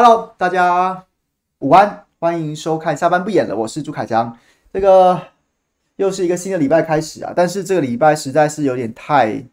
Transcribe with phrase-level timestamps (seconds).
[0.00, 1.06] Hello，大家
[1.58, 4.38] 午安，欢迎收看下班不演了，我是朱凯翔。
[4.72, 5.20] 这个
[5.96, 9.44] 又是一个新的礼拜开始啊，但是这个礼拜实在是有点太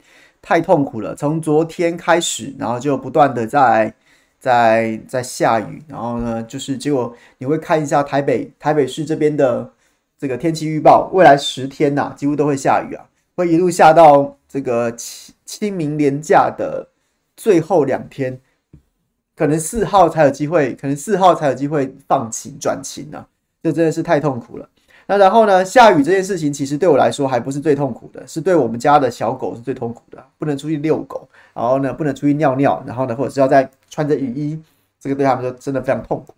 [0.44, 1.16] 太痛苦了。
[1.16, 3.92] 从昨天开始，然后就不断的在
[4.40, 9.72] 在在下雨，然后呢，就是结果你会看一下台北台北市这边的
[10.16, 13.04] 这个天气预报，未来十天呐、几乎都会下雨啊，
[13.36, 16.90] 会一路下到这个清清明连假的
[17.36, 18.40] 最后两天。
[19.36, 23.26] 可能四号才有机会，可能四号才有机会放晴转晴呢，
[23.62, 24.70] 这真的是太痛苦了。
[25.08, 34.60] 那然后呢，下雨这件事情其实对我来说还不是最痛苦的，是对我们家的小狗是最痛苦的，不能出去遛狗，然后呢，不能出去尿尿，然后呢，或者是要在穿着雨衣，
[35.00, 36.34] 这个对他们说真的非常痛苦。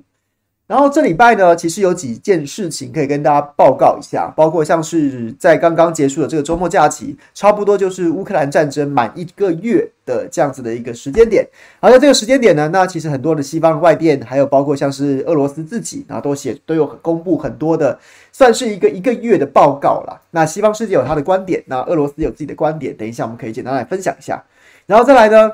[0.67, 11.47] 然后这礼拜呢，其实有几件事情可以跟大家报告一下，包括像是在刚刚结束的这个周末假期，差不多就是乌克兰战争满一个月的这样子的一个时间点。
[11.79, 17.97] 而在这个时间点呢，那其实很多的西方外电，还有包括像是俄罗斯自己，然后都写都有公布很多的，
[18.33, 20.19] 算是一个一个月的报告啦。
[20.31, 24.43] 那西方世界有他的观点，那俄罗斯有自己的观点，等一下我们可以简单来分享一下。
[24.85, 25.49] 然后再来呢？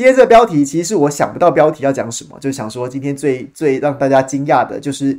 [0.00, 5.14] 今天这个标题其实是我想不到标题要讲什么，就想说今天最最让大家惊讶的就是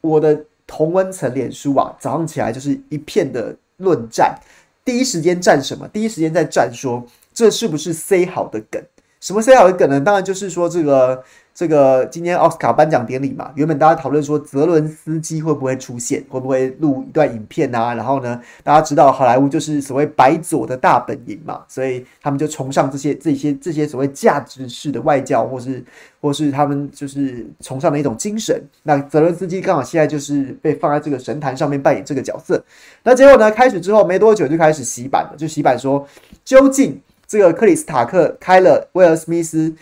[0.00, 4.36] 我的同温层脸书啊，早上起来就是一片的论战，
[4.84, 5.86] 第一时间战什么？
[5.86, 8.82] 第一时间在战说这是不是塞好的梗？
[9.20, 10.00] 什么塞好的梗呢？
[10.00, 11.22] 当然就是说这个。
[11.56, 17.94] 这个今天奥斯卡颁奖典礼嘛，原本大家讨论说泽伦斯基会不会出现，会不会录一段影片啊？
[17.94, 25.82] 然后呢，大家知道好莱坞就是所谓白左的大本营嘛，所以他们就崇尚这些这些这些所谓价值式的外交，或是
[26.20, 28.62] 或是他们就是崇尚的一种精神。
[28.82, 32.62] 那泽伦斯基刚好现在就是被放在这个神坛上面扮演这个角色。
[33.02, 36.06] 那结果呢，开始之后没多久就开始洗版了，就洗版说
[36.44, 39.74] 究竟这个克里斯塔克开了威尔史密斯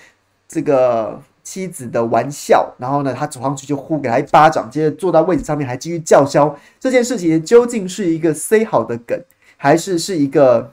[0.47, 1.21] 这个。
[1.45, 6.59] 妻子的玩笑，然后呢，他走上去就呼给他一巴掌，接着坐到位置上面还继续叫嚣。
[6.81, 9.17] 这件事情究竟是一个塞好的梗，
[9.57, 10.73] 还是是一个，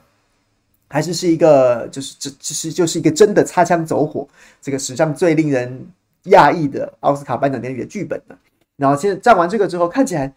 [0.88, 4.26] 还是是一个，就是这其实就是一个真的擦枪走火，
[4.60, 5.86] 这个史上最令人
[6.24, 8.34] 讶异的奥斯卡颁奖典礼的剧本呢？
[8.76, 10.32] 然后现在站完这个之后，看起来。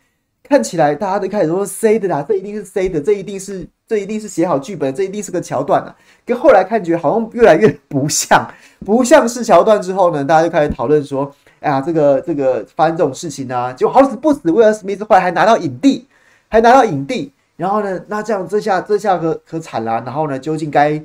[0.48, 5.96] 看起来大家都开始说 C 的啦，这一定是 C 的，这一定是这一定是写好剧本，这一定是个桥段啊。
[6.24, 8.48] 跟后来看觉好像越来越不像，
[8.86, 16.06] 不像是桥段之后呢，大家就开始讨论说，哎呀，这个这个发生这种事情啊，就好死不死，威尔史密斯后来还拿到影帝，
[16.48, 21.02] 还拿到影帝，然后呢，那这样这下这下可可惨了，然后呢，究竟该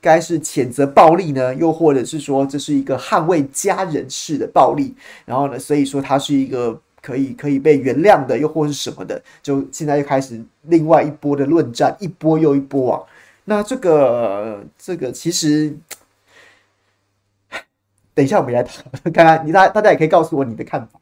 [0.00, 4.94] 该是谴责暴力呢，又或者是说这是一个捍卫家人式的暴力？
[5.26, 6.80] 然后呢，所以说他是一个。
[7.00, 13.02] 可以可以被原谅的，又或是什么的，就现在又开始另外一波的论战，一波又一波啊。
[13.44, 15.74] 那这个这个其实，
[18.14, 21.00] 等一下我们来谈，看看你大大家也可以告诉我你的看法。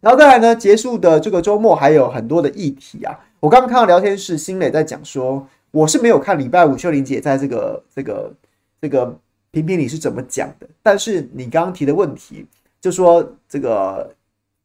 [0.00, 3.18] 然后再来呢，结束的这个周末还有很多的议题啊。
[3.40, 8.32] 我刚刚看到聊天室新磊在讲说，我是没有看礼拜五秀玲姐在这个这个
[8.80, 9.18] 这个
[9.50, 12.46] 评评里是怎么讲的，但是你刚刚提的问题，
[12.80, 14.14] 就说这个。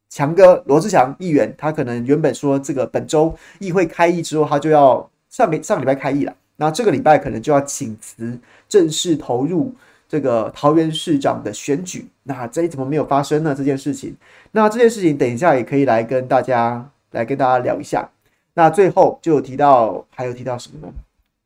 [0.08, 9.74] 强哥罗志强议员，他可能原本说这个本周议会开议之后，他就要上个上礼拜开议了，那这个礼拜可能就要请辞，正式投入
[10.08, 12.06] 这个桃园市长的选举。
[12.22, 13.54] 那这怎么没有发生呢？
[13.54, 14.16] 这件事情，
[14.52, 18.08] 那这件事情等一下也可以来跟大家来跟大家聊一下。
[18.54, 20.92] 那最后就有提到，还有提到什么呢？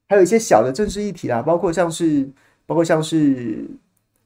[0.09, 2.29] 还有一些小的政治议题啦，包括像是
[2.67, 3.65] 包括像是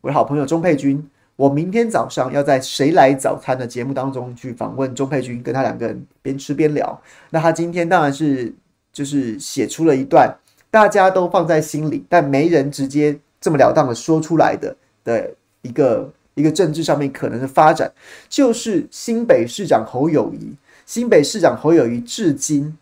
[0.01, 1.09] 我的好朋友钟佩君。
[1.37, 6.97] 我明天早上要在《谁来早餐》的节目当中去访问钟佩君，跟他两个人边吃边聊。
[7.31, 8.55] 那他今天当然是
[8.93, 10.33] 就是写出了一段
[10.71, 15.29] 大家都放在心里，但没人直接这么了当的说出来的的
[15.63, 17.91] 一个一个政治上面可能的发展，
[18.29, 20.55] 就是新北市长侯友谊。
[20.87, 22.77] 新北市长侯友谊至今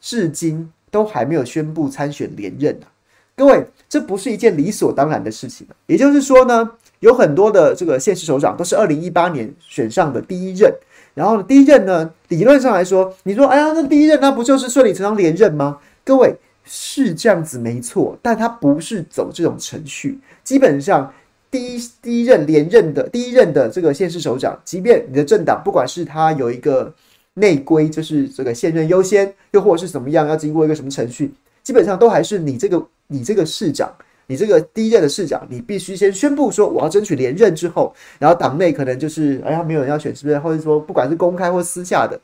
[0.00, 2.86] 至今都还没有宣布参选连任啊！
[3.34, 5.66] 各位，这不是一件理所当然的事情。
[5.86, 6.70] 也就是说呢。
[7.00, 10.72] 有很多的这个县市首长都是二零一八年选上的第一任，
[11.14, 15.78] 然后呢，第一任呢，理论上来说，你说，哎呀，那第一任那不就是顺理成章连任吗？
[16.04, 20.18] 各位是这样子没错，但他不是走这种程序。
[20.44, 21.12] 基本上，
[21.50, 26.92] 第一第一任连任的第一任的这个县市首长，即便你的政党不管是他有一个
[27.34, 31.32] 内规，就是这个现任优先，又或者是怎么样，要经过一个什么程序，
[31.62, 33.90] 基本上都还是你这个你这个市长。
[34.30, 40.38] 你这个第一任的市长，你必须先宣布说我要争取连任之后，然后党内可能就是哎呀没有人要选，是不是？
[40.38, 42.18] 或者说不管是公开或私下的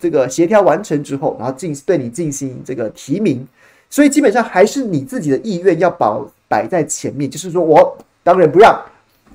[0.00, 3.46] 这个协调完成之后，然后进对你进行这个提名，
[3.90, 8.82] 所以基本上还是你自己的意愿要保摆在前面，就是说我当仁不让，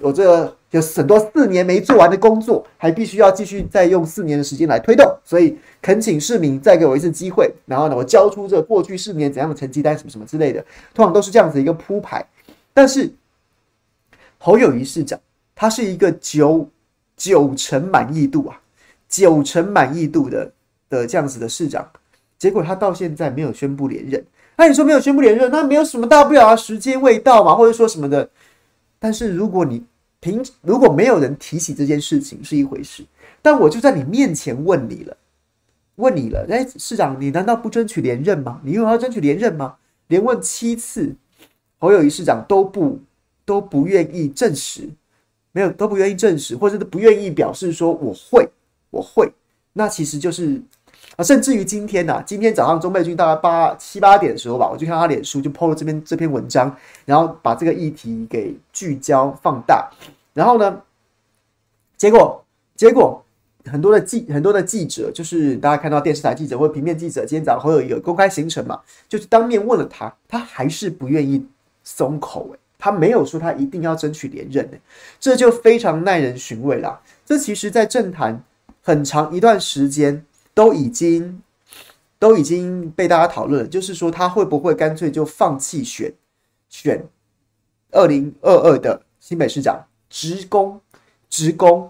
[0.01, 10.63] 有这有很多四年没做完的工作，还必须要继续再用四年的时间来推动，所以恳请市民再给我一次机会，然后呢，我交出这过去四年怎样的成绩单什么什么之类的，
[10.93, 12.25] 通常都是这样子一个铺排。
[12.73, 13.11] 但是
[14.37, 15.19] 侯友谊市长
[15.55, 16.69] 他是一个九
[17.17, 18.61] 九成满意度啊，
[19.09, 20.51] 九成满意度的
[20.89, 21.85] 的这样子的市长，
[22.37, 24.23] 结果他到现在没有宣布连任。
[24.55, 28.29] 那你说没有宣布连任，那没有什么大不了啊，时间未到嘛，或者说什么的。
[28.99, 29.81] 但是如果你
[30.19, 33.05] 平如果没有人提起这件事情是一回事，
[33.41, 35.17] 但我就在你面前问你了，
[35.95, 38.61] 问你了，哎，市长，你难道不争取连任吗？
[38.63, 39.77] 你又要争取连任吗？
[40.07, 41.15] 连问七次，
[41.77, 42.99] 侯友宜市长都不
[43.45, 44.89] 都不愿意证实，
[45.51, 48.49] 没有都不愿意证实，或者都不愿意表示说我会
[48.89, 49.31] 我会，
[49.73, 50.61] 那其实就是。
[51.23, 56.73] 甚至于今天呐、啊，今天早上钟佩君大概八七八点的时候吧，我就看他脸书就 PO 了这篇这篇文章，
[57.03, 59.89] 然后把这个议题给聚焦放大，
[60.33, 60.81] 然后呢，
[61.97, 62.41] 结果
[62.75, 63.21] 结果
[63.65, 68.79] 很多的记很多的记者，就是大家看到电视台记者或平面记者，今天早上会有一个公开行程嘛，
[69.09, 71.45] 就是当面问了他，他还是不愿意
[71.83, 74.79] 松口，他没有说他一定要争取连任诶，
[75.19, 77.01] 这就非常耐人寻味了。
[77.25, 78.41] 这其实在政坛
[78.81, 80.25] 很长一段时间。
[80.59, 81.41] 都已经
[82.19, 86.13] 都已经被大家讨论了，就是说他会不会干脆就放弃选
[86.67, 87.01] 选
[87.91, 90.81] 二零二二的新北市长，直攻
[91.29, 91.89] 直攻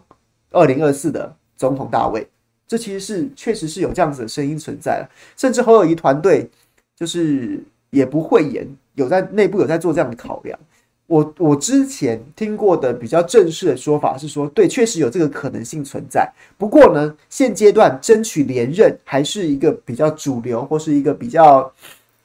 [0.51, 2.29] 二零二四的总统大位？
[2.67, 6.47] 这其实是确实是有这样子的声音存在了，甚至侯友谊团队
[6.95, 10.59] 就是也不会言，有在内部有在做这样的考量。
[11.09, 16.31] 我我之前听过的比较正式的说法是说，对，确实有这个可能性存在。
[16.55, 21.73] 不过呢，现阶段争取连任还是一个比较主流，或是一个比较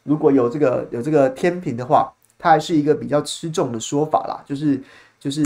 [0.03, 4.45] 如果有这个有这个天平的话，它还是一个比较吃重的说法啦。
[4.47, 4.79] 就是
[5.19, 5.43] 就是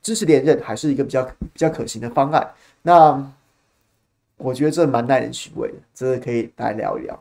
[0.00, 2.48] 支持连任还是一个比较比较可行的方案。
[2.82, 3.20] 那
[4.36, 7.20] 我觉得这蛮耐人寻味的，这个可以来聊一聊。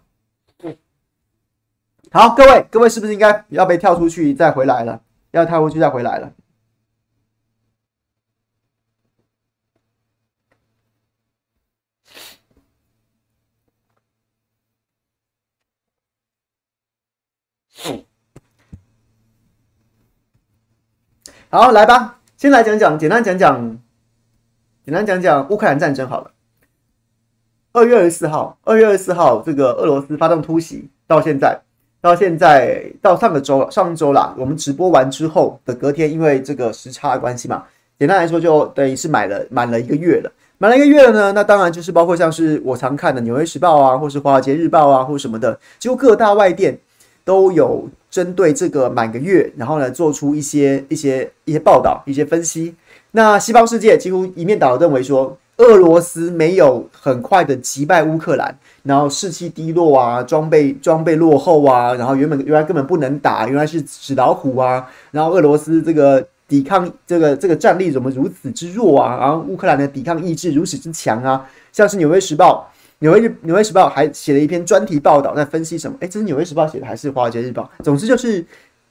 [2.11, 5.01] 好，各位各位是不是应该要被跳出去再回来了？
[5.37, 6.33] 要跳过去再回来了。
[21.49, 23.79] 好，来吧，先来讲讲，简单讲讲，
[24.83, 26.33] 简单讲讲乌克兰战争好了。
[27.71, 31.66] 二月二十四号，二月二十四号，这个俄罗斯发动突袭，到现在。
[32.07, 37.65] 到现在到上个周上周啦，我们直播完之后的隔天，因为这个时差的关系嘛，
[37.99, 40.31] 简单来说就等于是买了满了一个月了。
[40.57, 46.75] 满了一个月了呢，那当然就是包括像是我常看的《纽约时报》啊，或是《华尔街日报》啊，或什么的，几乎各大外电
[47.25, 52.73] 都有针对这个满个月，然后呢做出一些一些一些报道、一些分析。
[53.11, 58.57] 那西方世界几乎一面倒的认为说，俄罗斯没有很快的击败乌克兰。
[58.83, 69.17] 然后士气低落啊，装备装备落后啊，然后原本原来根本不能打，原来是纸老虎啊，然后俄罗斯这个抵抗这个这个战力怎么如此之弱啊？
[69.19, 71.45] 然后乌克兰的抵抗意志如此之强啊！
[71.73, 75.97] 像是纽约时报，纽约日纽约时报还写了一篇专题报道，在分析什么？
[75.99, 77.69] 诶，这是纽约时报写的还是华尔街日报？
[77.83, 78.45] 总之就是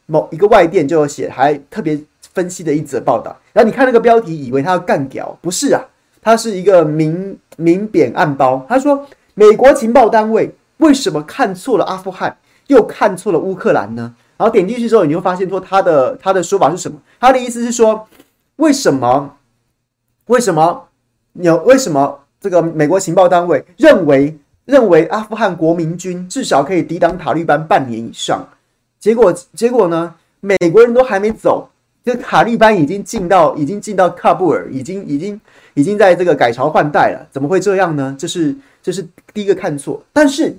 [0.05, 1.99] 某一个外电就写，还特别
[2.35, 3.35] 分析的一则报道。
[3.55, 5.81] 然后你看那个标题，以为他要干屌，不是啊，
[6.27, 9.07] 他是一个明明贬暗褒，他说。
[9.39, 14.15] 美国情报单位为什么看错了阿富汗，又看错了乌克兰呢？
[14.39, 16.99] 然后点进去之后，你会发现说他的他的说法是什么？
[17.21, 18.09] 他的意思是说，
[18.57, 19.37] 为什么
[20.29, 20.89] 为什么
[21.35, 28.49] 有为什么这个美国情报单位认为认为阿富汗国民军至少可以抵挡塔利班半年以上？
[28.99, 30.15] 结果结果呢？
[30.41, 31.69] 美国人都还没走，
[32.07, 35.39] 这个塔利班已经进到已经进到喀布尔，已经已经
[35.75, 37.27] 已经在这个改朝换代了。
[37.31, 38.17] 怎么会这样呢？
[38.19, 38.57] 这是。
[38.87, 40.57] 这是第一个看错，但是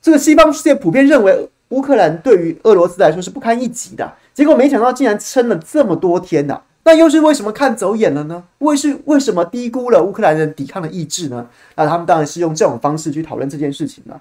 [0.00, 8.42] 这个西方世界普遍认为乌克兰对于俄罗斯来说是不堪一击的，结果没想到竟然撑了这么多天呐、那又是为什么看走眼了呢？
[8.60, 11.46] 为是为什么低估了乌克兰人抵抗的意志呢？
[11.76, 14.18] 那他们当然是用这种方式去讨论这件事情了。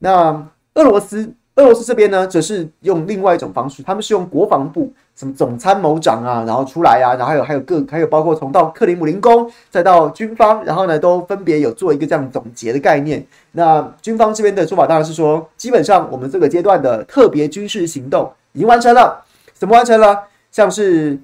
[0.00, 1.32] 那俄罗斯。
[1.56, 13.24] 俄罗斯这边呢，则是用另外一种方式，他们是用国防部什么总参谋长啊，然后出来啊，然后还有还有各还有包括从到克里姆林宫再到军方，然后呢都分别有做一个这样总结的概念。
[13.52, 19.22] 那军方这边的说法当然是说，基本上我们这个阶段的特别军事行动已经完成了，
[19.54, 20.24] 怎么完成了？
[20.50, 21.18] 像是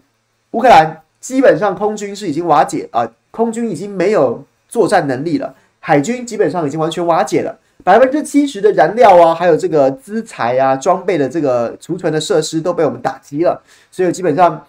[0.52, 7.59] 乌克兰基本上空军是已经瓦解啊，空军已经没有作战能力了，海军基本上已经完全瓦解了。
[7.85, 14.66] 百分之七十的燃料啊，还有这个资材啊、装备的这个储存的设施都被我们打击了，所以基本上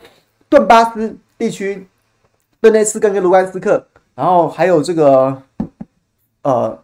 [0.48, 1.88] 顿巴斯地区，
[2.62, 3.86] 顿内茨克跟卢甘斯克，
[4.16, 5.42] 然后还有这个
[6.44, 6.80] 呃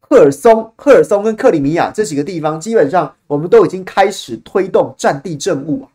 [0.00, 5.88] 赫尔松、赫尔松跟克里米亚这几个地方，基本上我们都已经开始推动战地政务啊。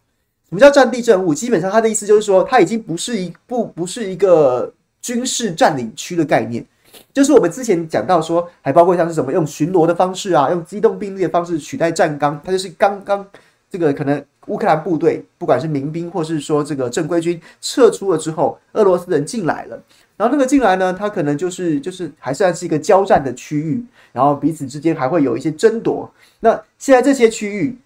[0.50, 1.34] 什么叫战地政务？
[1.34, 6.66] 基本上他的意思就是说，它已经不是一不不是一个军事占领区的概念，
[7.14, 13.26] 就是我们之前讲到说，还包括像是什么用巡逻的方式啊，用机动兵力的方式取代战钢，它就是刚刚
[13.70, 19.82] 这个可能乌克兰部队不管是民兵或是说这个正规军撤出了之后，俄罗斯人进来了，
[20.16, 26.10] 然后那个进来呢，他可能就是就是还算是一个交战的区域，然后彼此之间还会有一些争夺。
[26.40, 27.78] 那现在这些区域。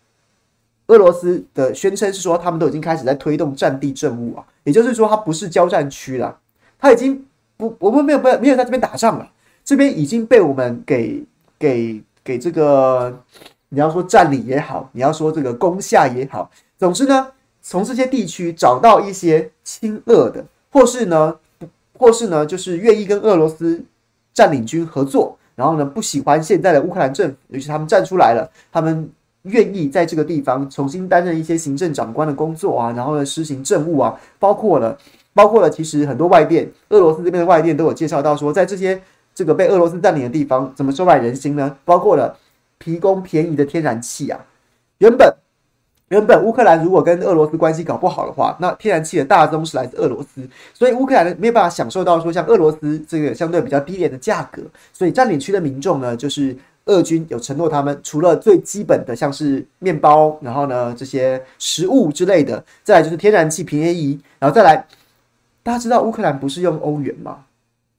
[0.88, 6.38] 俄罗斯的宣称是说，他们都已经开始在推动战地政务啊，也就是说，它不是交战区了，
[6.78, 7.26] 它已经
[7.70, 9.30] 不，我们没有没有没有在这边打仗了，
[9.64, 11.24] 这边已经被我们给
[11.60, 13.22] 给给这个，
[13.70, 16.50] 你要说占领也好，你要说这个攻下也好，
[16.80, 17.28] 总之呢，
[17.62, 21.36] 从这些地区找到一些亲俄的，或是呢，
[21.98, 23.86] 或是呢，就是愿意跟俄罗斯
[24.34, 29.10] 占领军合作，然后呢，不喜欢现在的乌克兰政府，尤其他们站出来了，他们。
[29.46, 34.96] 愿意在这个地方重新担任一些行政长官的工作啊，然后呢，施行政务啊，包括了，
[35.34, 39.02] 包括了，其实很多外电，俄罗斯这边的外电都有介绍到说，在这些
[39.34, 41.78] 这个被俄罗斯占领的地方，怎么收买人心呢？
[41.86, 42.38] 包括了
[42.80, 44.40] 提供便宜的天然气啊。
[44.98, 45.34] 原本
[46.10, 54.62] 原本乌克兰如果跟俄罗斯关系搞不好的话，那天然气的大宗是来自俄罗斯，所以乌克兰没有办法享受到说像俄罗斯这个相对比较低廉的价格，
[54.92, 56.56] 所以占领区的民众呢，就是。
[56.86, 64.84] 俄军有承诺，他们除了最基本的，像是面包，然后呢，这些食物之类的，再来就是天然气便宜，然后再来，
[65.64, 67.46] 大家知道乌克兰不是用欧元吗？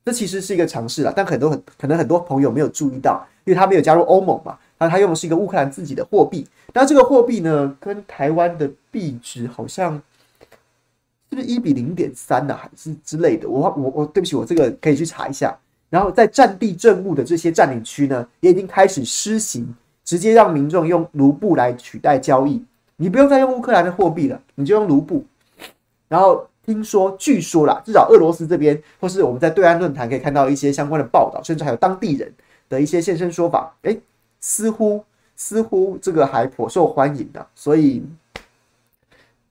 [0.04, 9.94] 这其实是一个尝试啦，但很多很可能很多朋友没有注意到，因为他没有加入欧盟嘛，那他用的是一个乌克兰自己的货币，那这个货币呢，跟台湾的币值好像
[11.30, 13.48] 是不是一比零点三呢，还是之类的？
[13.48, 15.56] 我我我，对不起，我这个可以去查一下。
[15.88, 19.72] 然后在战地政务的这些占领区呢，也已经开始施行，
[20.04, 22.64] 直接让民众用卢布来取代交易，
[22.96, 25.24] 你不用再用乌克兰的货币了，你就用卢布。
[26.08, 32.32] 然后听说，据说啦，至少俄罗斯这边，或是我们在对岸论坛可以看到一些相关的报道，甚至还有当地人
[32.68, 34.00] 的一些现身说法，诶，
[34.40, 35.04] 似乎
[35.36, 38.04] 似乎这个还颇受欢迎的，所以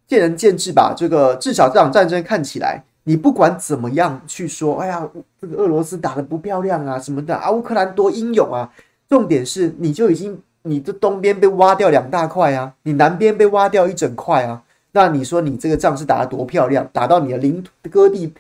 [0.07, 0.93] 见仁见智吧。
[0.95, 2.83] 这个至少这场战争看起来。
[3.03, 5.09] 你不管怎么样去说，哎呀，
[5.41, 8.71] 这个俄罗斯打得不漂亮啊，什么的啊，乌克兰多英勇啊。
[9.09, 14.61] 重点是，你就已经你的东边被挖掉两大块啊，你南边被挖掉一整块啊。
[14.91, 16.87] 那你说你这个仗是打得多漂亮？
[16.91, 18.33] 打到你的领土割地，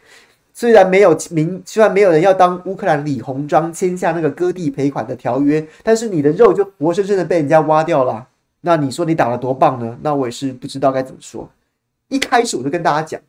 [0.53, 8.27] 虽然没有明，虽然没有人要当乌克兰李鸿章签下那个割地赔款的条约，但是你的肉就活生生的被人家挖掉了。
[8.61, 9.97] 那你说你打得多棒呢？
[10.01, 11.49] 那我也是不知道该怎么说。
[12.09, 13.19] 一开始我就跟大家讲。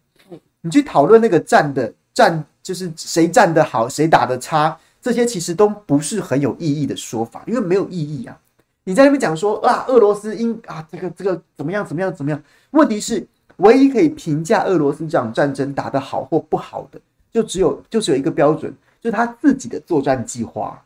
[0.61, 8.39] 你去讨论那个战的战，就是谁战得好，谁打得差，这些其实都不是很有意义的说法，因为没有意义啊。
[8.85, 12.43] 你在那边讲说啊，俄罗斯应啊，这个这个怎么样怎么样怎么样？
[12.73, 13.27] 问题是，
[13.59, 17.01] 唯一可以评价俄罗斯这场战争打得好或不好的，
[17.33, 20.83] 就只有就只有一个标准，就是他自己的作战计划。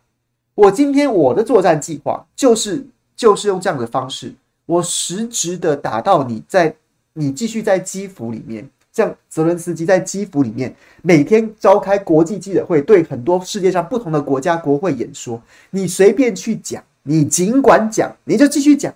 [0.54, 2.84] 我今天我的作战计划就是
[3.14, 4.34] 就是用这样的方式，
[4.66, 6.74] 我实质的打到你在
[7.14, 8.68] 你继续在基辅里面。
[8.92, 15.38] 像泽伦斯基在基辅里面每天召开国际记者会，对很多世界上不同的国家国会演说，
[15.68, 18.92] 你随便去讲，你尽管讲，你就继续讲，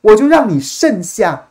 [0.00, 1.48] 我就让你剩下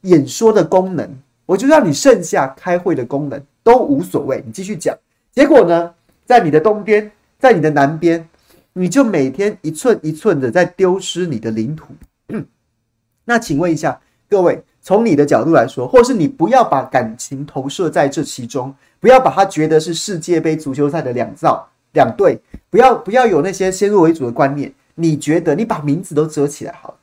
[0.00, 1.08] 演说的功能，
[1.46, 4.96] 我就让你剩下开会的功能都无所谓，你继续讲。
[5.32, 8.28] 结果呢，在你的东边，在你的南边，
[8.72, 11.86] 你就每天一寸一寸的在丢失你的领土。
[13.26, 14.64] 那请问一下各位。
[14.86, 24.70] 从你的角度来说，或是你不要把感情投射在这其中，不要把它觉得是世界杯足球赛的两造两队，不要不要有那些先入为主的观念。
[24.94, 26.96] 你觉得你把名字都遮起来好了，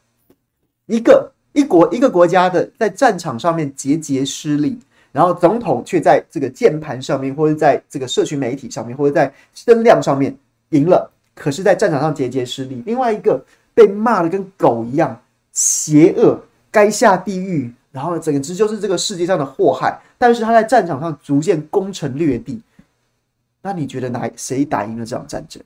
[0.86, 4.79] 一个一国一个国家的在战场上面节节失利，
[5.12, 10.36] 然后总统却在这个键盘上面，或者在这个社群媒体上面，或者在声量上面
[10.69, 12.81] 赢了，可是，在战场上节节失利。
[12.86, 13.43] 另外一个
[13.74, 15.21] 被骂的跟狗一样
[15.51, 16.39] 邪恶。
[16.74, 20.00] 该下地狱，然后呢，整个直就是这个世界上的祸害。
[20.17, 22.62] 但是他在战场上逐渐攻城略地。
[23.62, 25.62] 那你觉得哪谁打赢了这场战争？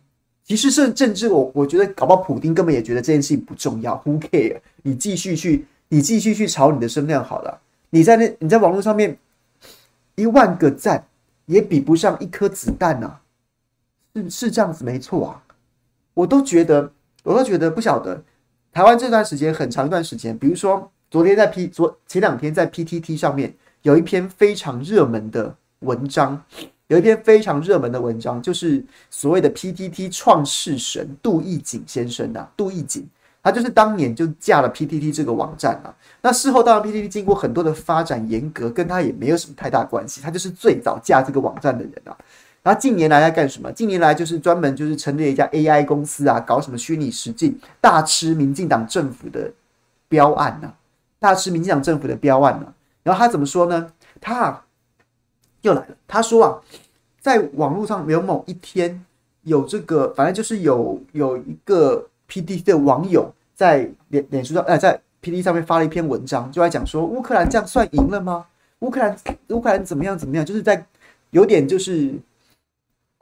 [0.46, 4.02] 其实是政治，我我觉得搞不好普丁根本也觉得这件事情不重要。
[4.06, 4.60] Who care？
[4.84, 7.60] 你继续去，你继续去炒你的声量好了。
[7.90, 9.18] 你在那你在网络上面
[10.16, 11.06] 一万个赞
[11.48, 13.22] 也比不上一颗子弹呐、啊，
[14.16, 15.44] 是是这样子没错啊。
[16.14, 16.92] 我都觉得，
[17.24, 18.24] 我都觉得不晓得
[18.72, 20.92] 台湾这段时间很长一段时间，比如说。
[21.12, 26.44] 昨天在 P 昨前两天在 PTT 上面有一篇非常热门的文章，
[26.88, 33.08] 有一篇非常热门的文章，就是所谓的 PTT 创世神杜奕景先生啊，杜奕景，
[33.42, 35.94] 他就是当年就架了 PTT 这个网站啊。
[36.22, 42.16] 那事后当然 PTT 经过很多的发展严格，跟他也没有什么太大关系，他就是最早架这个网站的人啊。
[42.62, 43.72] 然后近年来在干什么？
[43.72, 49.52] 近年来就是专门就是成立了一家 AI 公司啊，搞什么虚拟实境，大吃民进党政府的
[50.08, 50.74] 标案呐、
[51.20, 52.74] 大吃民进党政府的标案呐、
[53.04, 53.92] 然后他怎么说呢？
[54.20, 54.65] 他、啊、
[55.66, 56.62] 又来了，他说啊，
[57.20, 59.04] 在网络上有某一天
[59.44, 68.46] 有这个，反正就是有有一个 P D 的网友在脸脸书上，呃，在 P D 上面发了一篇文章，就在讲说乌克兰这样算赢了吗？
[68.80, 69.18] 乌克兰
[69.50, 70.46] 乌克兰怎么样怎么样？
[70.46, 70.86] 就是在
[71.32, 72.14] 有点就是。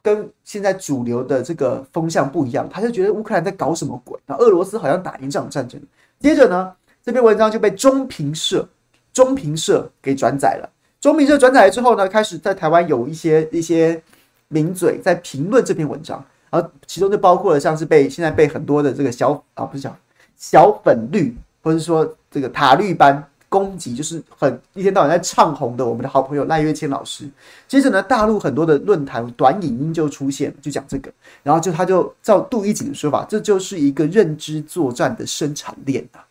[0.05, 4.19] 跟现在主流的这个风向不一样，他就觉得乌克兰在搞什么鬼？
[4.25, 5.81] 那俄罗斯好像打赢这场战争。
[6.19, 8.67] 接着呢，这篇文章就被中评社、
[9.13, 10.69] 中评社给转载了。
[11.03, 14.01] 中评社转载之后呢，开始在台湾有一些一些
[14.47, 19.93] 名嘴在评论这篇文章，而其中就包括了像是被现在被很多的这个小啊不是小
[20.37, 23.21] 小粉绿，或者说这个塔绿班。
[23.49, 27.29] 攻击就是很一天到晚在唱红的我们的好朋友赖岳谦老师。
[27.67, 31.11] 接着呢，大陆很多的论坛短影音就出现，就讲这个，
[31.43, 36.25] 然后就他就照杜奕瑾的说法，这就是一个认知作战的生产链啊，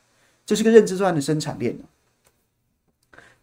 [0.45, 1.87] 这是个认知作战的生产链啊。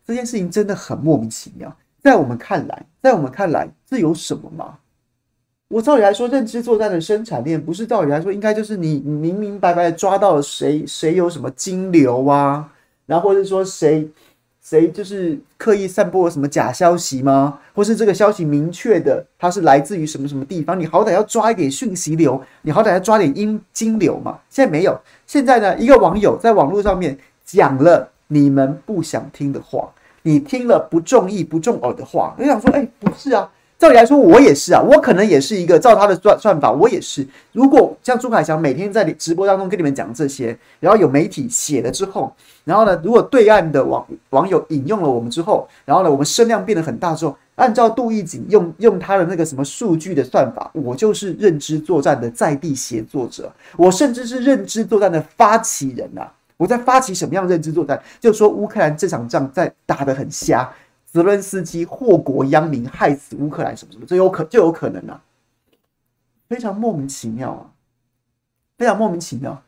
[0.09, 4.79] 这件事情真的很莫名其妙，在我们看来，在我们看来，这有什么吗？
[5.67, 12.73] 我照理来说，认知作战的生产链不是照理来说应该就是你明明白白抓到了谁谁有什么金流啊？
[13.05, 14.09] 然后或者说谁
[14.63, 17.59] 谁就是刻意散播了什么假消息吗？
[17.75, 20.79] 或是这个消息明确的它是来自于什么什么地方？
[20.79, 24.39] 你好歹要抓一点讯息流，你好歹要抓点阴金流嘛。
[24.49, 29.87] 现在没有，现在呢，一个网友在网络上面讲了你们不想听的话，
[30.23, 33.49] 你听了不中意不中耳的话，你想说，哎，不是啊。
[33.77, 37.25] 照理来说，我也是啊，我可能也是一个照他的算算法，我也是。
[37.53, 42.29] 如果像朱凯翔每天在直播当中跟你们讲这些，然后有媒体写了之后，
[42.65, 56.29] 然后呢，如果对岸的网网友引用了我们之后，然后呢，我们声量变得很大之后，按照杜奕瑾用用他的那个什么数据的算法，我就是认知作战的在地协作者，我甚至是认知作战的发起人啊！
[56.59, 58.03] 我在发起什么样的认知作战？
[58.19, 60.69] 就说乌克兰这场仗在打得很瞎。
[61.05, 65.23] 泽伦斯基祸国殃民，害死乌克兰什么什么，这有可就有可能啊，
[66.49, 67.71] 非常莫名其妙啊，
[68.77, 69.63] 非常莫名其妙。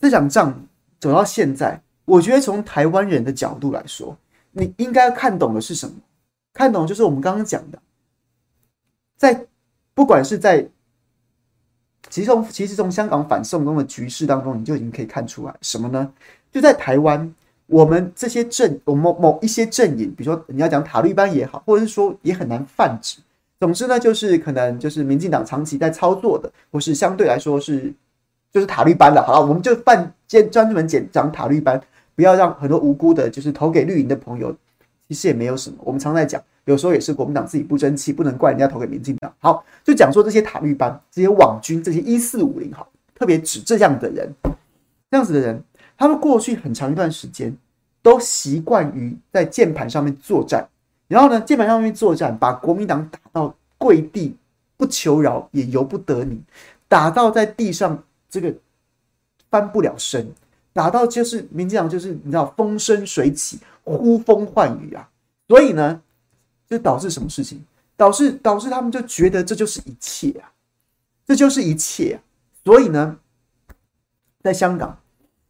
[0.00, 0.64] 这场仗
[1.00, 4.16] 走到现在，我觉得从台湾人的角度来说，
[4.52, 5.96] 你应该看懂的是什么？
[6.54, 7.78] 看懂就是我们刚刚讲的，
[9.16, 9.46] 在
[9.92, 10.66] 不管是在
[12.08, 16.10] 其实从其实从香港反送中的局势当中，你就已经可以看出来什么呢？
[16.52, 17.32] 就在台湾。
[17.66, 23.20] 我们这些阵，我某某一些阵营，比如说你要讲塔利班也好，或者是说也很难泛指。
[23.58, 27.90] 总之呢，就是可能就是民进党长期在操作的，或是相对来说是
[28.52, 29.22] 就是塔利班的。
[29.22, 31.80] 好了，我们就泛兼专门讲讲塔利班，
[32.14, 34.54] 不要让很多无辜的，就是投给绿营的朋友，
[35.14, 35.76] 其实也没有什么。
[35.80, 39.32] 我们常在讲，有时候也是国民党自己不争气，不能怪人家投给民进党。
[39.38, 44.28] 好，就讲说这些塔绿班、这些网军、这些一四五零，好，特别指这样的人，
[45.10, 45.62] 这样子的人。
[45.96, 47.56] 他们过去很长一段时间
[48.02, 50.68] 都习惯于在键盘上面作战，
[51.06, 54.36] 然后呢，键盘上面作战，把国民党打到跪地
[54.76, 56.42] 不求饶也由不得你，
[56.88, 58.52] 打到在地上这个
[59.50, 60.26] 翻不了身，
[60.72, 65.08] 打到就是民进党就是你知道风生水起，呼风唤雨啊，
[65.46, 66.02] 所以呢，
[66.68, 67.62] 就导致什么事情？
[67.96, 70.50] 导致导致他们就觉得这就是一切啊，
[71.26, 72.16] 这就是一切啊，
[72.64, 73.18] 所以呢，
[74.42, 74.98] 在香港。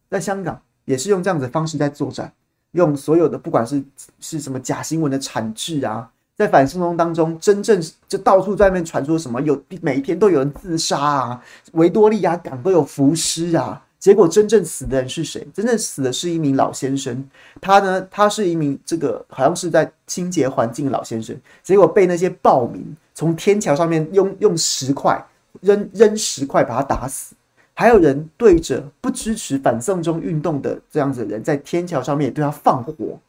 [0.07, 2.31] 在香港也是用这样子的方式在作战，
[2.71, 3.83] 用所有的不管是
[4.19, 11.43] 是什么假新闻的产制啊，在反送中当中，真正就到处在外面传说什么有每一天都有人自杀啊，
[11.73, 15.47] 维多利亚港都有浮尸啊，结果真正死的人是谁？
[15.51, 17.27] 真正死的是一名老先生，
[17.59, 25.19] 他呢，他是一名这个好像是在清洁环境的老先生，结果被那些暴民从天桥上面用用石块
[25.61, 27.33] 扔扔石块把他打死。
[27.73, 33.19] 还有人对着不支持反送中运动的这样子的人，在天桥上面对他放火，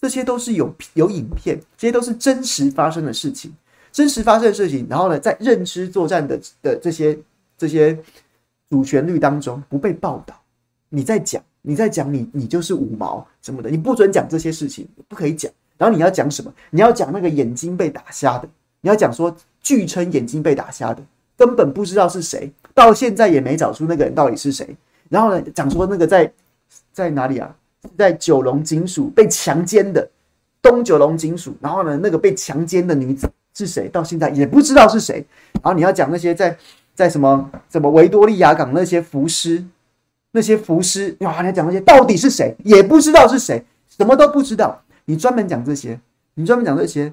[0.00, 3.54] 这些都是有有影片，这些都是真实发生的事情，
[3.92, 4.84] 真实发生的事情。
[4.90, 7.16] 然后呢，在认知作战的的这些
[7.56, 7.96] 这些
[8.70, 10.34] 主旋律当中不被报道，
[10.88, 15.50] 你在讲，你在讲，你你就是五毛什么的，你不准讲这些事情，不可以讲。
[15.76, 16.52] 然后你要讲什么？
[16.70, 18.48] 你要讲那个眼睛被打瞎的，
[18.80, 21.02] 你要讲说据称眼睛被打瞎的，
[21.36, 22.52] 根本不知道是谁。
[22.72, 24.76] 到现在也没找出那个人到底是谁。
[25.08, 26.32] 然后呢，讲说那个在
[26.92, 27.54] 在哪里啊？
[27.98, 30.08] 在九龙警署被强奸的，
[30.62, 33.88] 东九龙警署，然后呢，那个被强奸的女子是谁？
[33.88, 35.24] 到现在也不知道是谁。
[35.54, 36.56] 然后你要讲那些在
[36.94, 39.64] 在什么什么维多利亚港那些浮尸，
[40.30, 42.54] 那些浮尸，哇，你讲那些到底是谁？
[42.64, 44.82] 也不知道是谁，什么都不知道。
[45.04, 46.00] 你专门讲这些，
[46.34, 47.04] 你专门讲这些，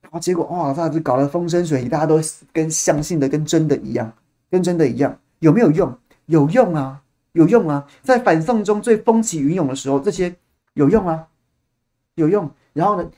[0.00, 2.20] 然后结果哇，这样子搞得风生水起，大家都
[2.52, 4.12] 跟相信的跟真的一样，
[4.50, 5.96] 跟真的一样，有没有用？
[6.26, 7.02] 有用啊，
[7.32, 10.34] 有用啊，在反送中最风起云涌的时候，这些
[10.74, 11.26] 有用啊。
[12.14, 13.08] 有用，然后呢？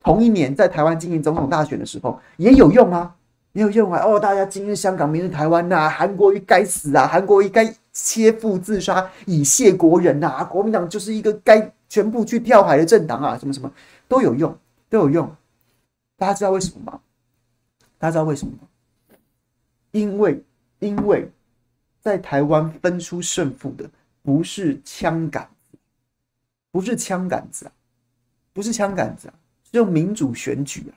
[0.00, 3.14] 同一年在台湾进行总统大选的时候也有用啊，
[3.58, 4.00] 没有用啊！
[4.04, 13.68] 哦，大家今日香港，明日台湾呐、啊，韩国瑜该死啊，韩国瑜该切腹自杀以谢国人呐、啊，国民党就是一个该全部去跳海的政党啊，什么什么
[14.06, 14.56] 都有用，
[14.88, 15.28] 都有用。
[16.16, 17.00] 大家知道为什么吗？
[17.98, 18.68] 大家知道为什么吗？
[19.90, 20.40] 因为，
[20.78, 21.28] 因为
[22.00, 23.90] 在台湾分出胜负的
[24.22, 25.76] 不是枪杆子，
[26.70, 27.72] 不是枪杆子啊。
[28.52, 30.94] 不是枪杆子啊，是用民主选举啊，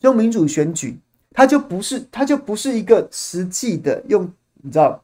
[0.00, 0.98] 用民主选举，
[1.32, 4.30] 它就不是，它就不是一个实际的用，
[4.62, 5.02] 你知道，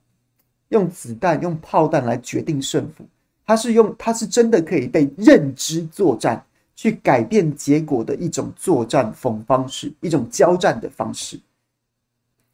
[0.68, 3.04] 用子弹、用炮弹来决定胜负，
[3.44, 11.40] 它是用，它是真的可以被认知作战去改变结果的一种作战方方式，一种交战的方式。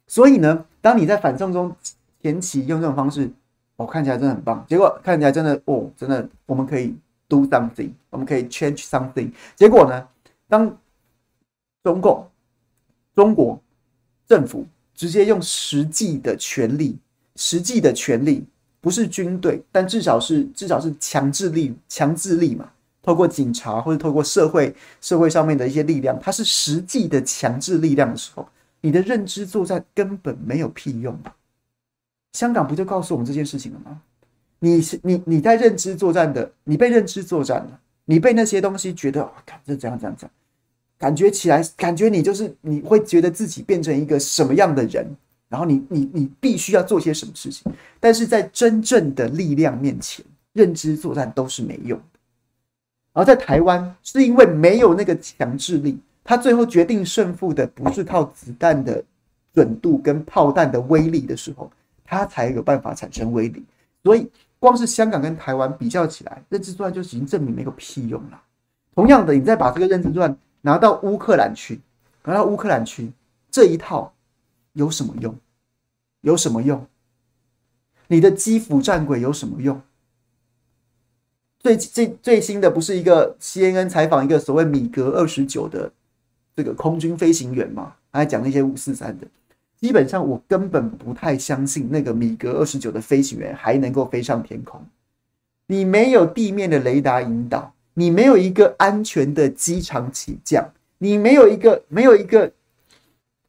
[0.06, 1.74] 所以呢，当你在反送中
[2.22, 3.30] 前期用这种方式，
[3.76, 6.96] 哦，看起来真的很棒，结果看起来真的，哦，真的我们可以。
[7.28, 9.32] Do something，我们可以 change something。
[9.56, 10.06] 结果呢？
[10.50, 10.76] 当
[11.82, 12.28] 中共、
[13.14, 13.60] 中国
[14.26, 16.98] 政府直接用实际的权力，
[17.36, 18.44] 实际的权力
[18.80, 22.70] 不是军队，但至少是至少是强制力、强制力嘛。
[23.02, 28.48] 透过警察或者透过社会社会上面的一些力量，它是实际的强制力量的时候，
[28.80, 31.18] 你的认知作战根本没有屁用。
[32.32, 34.00] 香港不就告诉我们这件事情了吗？
[34.60, 40.32] 你是你你在认知作战的，你被认知作战了，你被那些东西觉得，我靠，这怎样怎样怎样，
[41.02, 45.04] 感觉起来，感觉你就是你会觉得自己变成一个什么样的人，
[45.48, 52.20] 然后你你你必须要做些什么事情，但是在真正的力量面前，认知作战都是没用的。
[53.14, 59.02] 而在台湾，是因为没有那个强制力，他最后决定胜负的不是靠子弹的
[59.52, 61.68] 准度跟炮弹的威力的时候，
[62.04, 63.64] 他才有办法产生威力，
[64.04, 64.30] 所以。
[64.62, 68.40] 光是香港跟台湾比较起来，认知作战就已经证明没有屁用了。
[68.94, 71.80] 同样的，你再把这个认知作战拿到乌克兰去，
[72.24, 73.12] 拿到乌克兰去，
[73.50, 74.12] 这一套
[74.72, 75.36] 有什么用？
[76.22, 76.86] 有什么用？
[78.08, 79.80] 你的基辅战鬼有什么用？
[81.58, 85.92] 最最最新的不是一个 CNN 采访一个所谓米格二十九的
[86.56, 87.94] 这个空军飞行员吗？
[88.10, 89.26] 还讲那些五四三的。
[89.80, 94.80] 基本上我根本不太相信那个米格二十九的飞行员还能够飞上天空。
[95.66, 102.50] 你没有地面的雷达引导，你没有一个安全的机场起降，你没有一个没有一个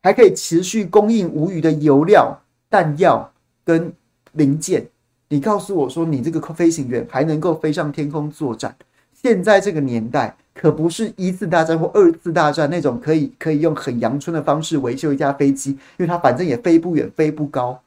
[0.02, 3.32] 还可以持续供应无余的油料、弹药
[3.64, 3.92] 跟
[4.34, 4.88] 零件。
[5.30, 8.76] 你告诉我说，你这个飞行员还能够飞上天空作战？
[9.14, 10.36] 现在这个年代。
[10.56, 17.82] 可不是一次大战或二次大战那种可以可以用很阳春的方式维修一架飞机，因为它反正也飞不远、飞不高。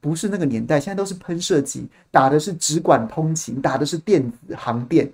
[0.00, 5.04] 不是那个年代，现在都是喷射机，打的是直管通勤，打的是电子航电。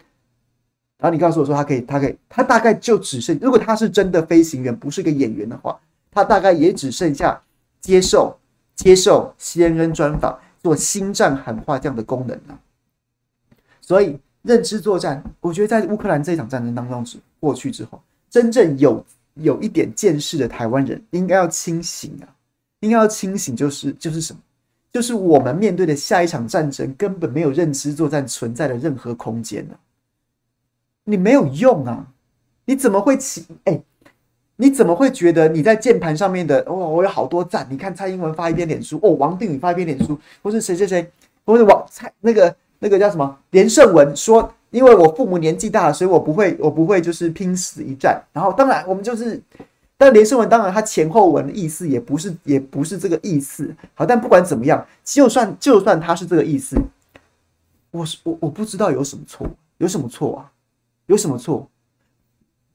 [0.99, 5.79] 然后你告诉我说，他可以，他可以，他大概就只剩，如果他是真的飞行员，不是个演员的话，
[6.11, 7.41] 他大概也只剩下
[7.81, 8.37] 接受
[8.75, 12.59] 接受 CNN 专访、做心战喊话这样的功能了。
[13.81, 14.19] 所以。
[14.47, 17.03] 认知作战，我觉得在乌克兰这场战争当中，
[17.41, 19.03] 过去之后，真正有
[19.37, 22.29] 有一点见识的台湾人应该要清醒啊！
[22.81, 24.39] 应该要清醒，就是就是什么？
[24.95, 29.75] 就是我们面对的下一场战争根本没有认知作战存在的任何空间呢、
[31.03, 32.07] 你没有用啊！
[32.65, 33.45] 你怎么会起？
[33.65, 33.83] 哎、
[34.55, 36.75] 你怎么会觉得你在键盘上面的哦？
[36.77, 37.67] 我有好多赞！
[37.69, 41.11] 你看蔡英文发一篇脸书，哦，王定宇发一篇脸书，或是谁谁谁，
[41.45, 42.57] 或是王蔡那个。
[42.81, 43.39] 那个叫什么？
[43.53, 48.23] 连胜文说：“因为我父母年纪大了，所以我不会，我不会就是拼死一战。
[48.31, 49.41] 然后，当然我们就是，
[49.97, 53.75] 但连胜文当然他前后文的意思也不是，也不是这个意思。
[53.95, 56.77] 好，但不管怎么样，就算就算他是这个意思，
[57.91, 60.53] 我是我我不知道有什么错，有什么错啊？
[61.07, 61.69] 有什么错？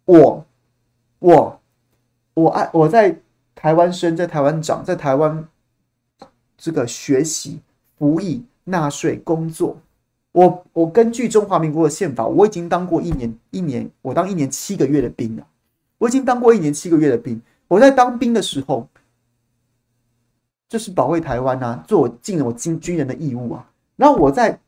[0.05, 0.45] 我
[1.19, 1.61] 我
[2.35, 3.19] 我爱我在
[3.53, 5.47] 台湾生，在台湾长，在台湾
[6.57, 7.59] 这个学习、
[7.97, 9.77] 服役、纳税、工作。”
[10.31, 15.45] 我我根据中华民国的宪法，我已经当过一年一年，我当一年七个月的兵了。
[15.99, 17.39] 我已经当过一年七个月的兵。
[17.67, 18.87] 我在当兵的时候，
[20.67, 23.69] 就是保卫台湾啊，做我尽了我军军人的义务啊。
[23.95, 24.59] 然后我在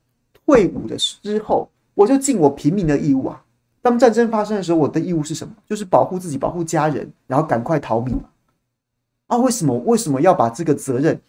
[0.45, 3.43] 退伍的之后，我就尽我平民的义务啊。
[3.81, 5.55] 当战争发生的时候，我的义务是什么？
[5.65, 8.15] 就是保护自己，保护家人，然后赶快逃命
[9.25, 9.37] 啊！
[9.37, 11.19] 为什么为什么要把这个责任，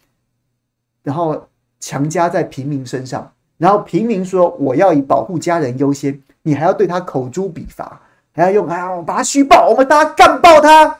[1.01, 1.47] 然后
[1.79, 3.33] 强加在平民身上？
[3.57, 8.01] 然后平民说我要以保护家人优先，你还要对他口诛笔伐，
[8.33, 10.99] 还要用啊，我把他虚报，我们大家干爆他。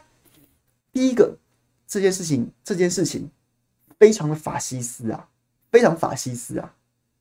[0.91, 1.35] 第一个，
[1.87, 3.29] 这件事情，这件事情
[3.99, 5.27] 非常的法西斯啊，
[5.71, 6.73] 非常法西斯啊。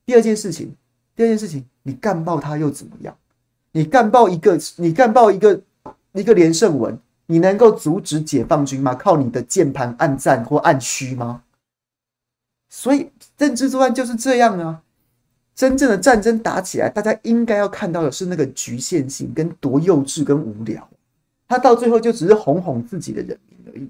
[0.04, 0.76] 第二件事情，
[1.16, 3.16] 第二件事情，你干爆他又怎么样？
[3.72, 5.62] 你干爆一个，你干爆一个
[6.12, 8.94] 一个连胜文，你能够阻止解放军吗？
[8.94, 11.42] 靠你的键盘按赞或按虚吗？
[12.68, 14.82] 所以政治作战就是这样啊！
[15.54, 20.88] 真正的战争打起来，大家应该要看到的是那个局限性跟多幼稚跟无聊。
[21.46, 23.86] 他到最后就只是哄哄自己的人民而已，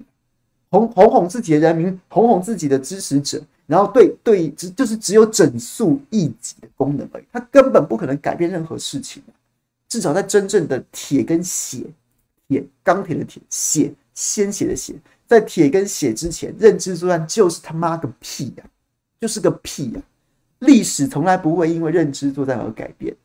[0.69, 7.23] 哄哄哄自己的人民，哄哄自己的支持者，然后对对，只就是只有整肃异己的功能而已。
[7.31, 9.23] 他根本不可能改变任何事情。
[9.87, 11.85] 至少在真正的铁跟血，
[12.47, 14.93] 铁钢铁的铁，血鲜血的血，
[15.25, 18.63] 在铁跟血之前，认知作战就是他妈个屁呀，
[19.21, 20.01] 就是个屁呀！
[20.65, 23.15] 历史从来不会因为认知作战而改变，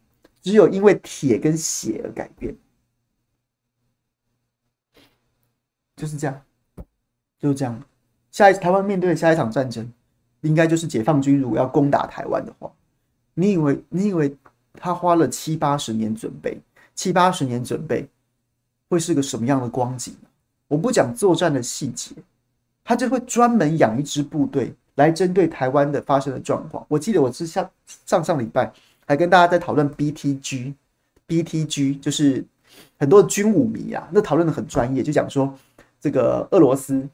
[0.43, 2.55] 只有因为铁跟血而改变，
[5.97, 6.43] 就是这样，
[7.39, 7.83] 就是这样。
[8.31, 9.91] 下一台湾面对的下一场战争，
[10.43, 12.71] 应该就是解放军如果要攻打台湾的话，
[13.35, 14.37] 你以为你以为？
[14.81, 16.57] 他花了七八十年准备，
[16.95, 18.09] 七八十年准备，
[18.89, 20.15] 会是个什么样的光景？
[20.69, 22.15] 我不讲作战的细节，
[22.85, 26.85] 他就会专门养一支部队来针对台湾的发生的状况。
[26.89, 27.69] 我记得我是下
[28.05, 28.71] 上上礼拜
[29.07, 32.45] 还跟大家在讨论 BTG，BTG 就是
[32.99, 35.53] 很多军武迷啊，那讨论的很专业，就讲说
[35.99, 37.09] 这个俄罗斯。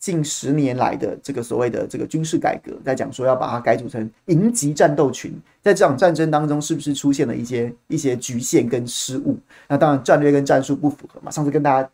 [0.00, 9.36] 近十年来的这个所谓的这个军事改革，在讲说要把它改组成营级战斗群，在这场战争当中，是不是出现了一些一些局限跟失误？
[9.66, 11.32] 那当然战略跟战术不符合嘛。
[11.32, 11.90] 上次跟大家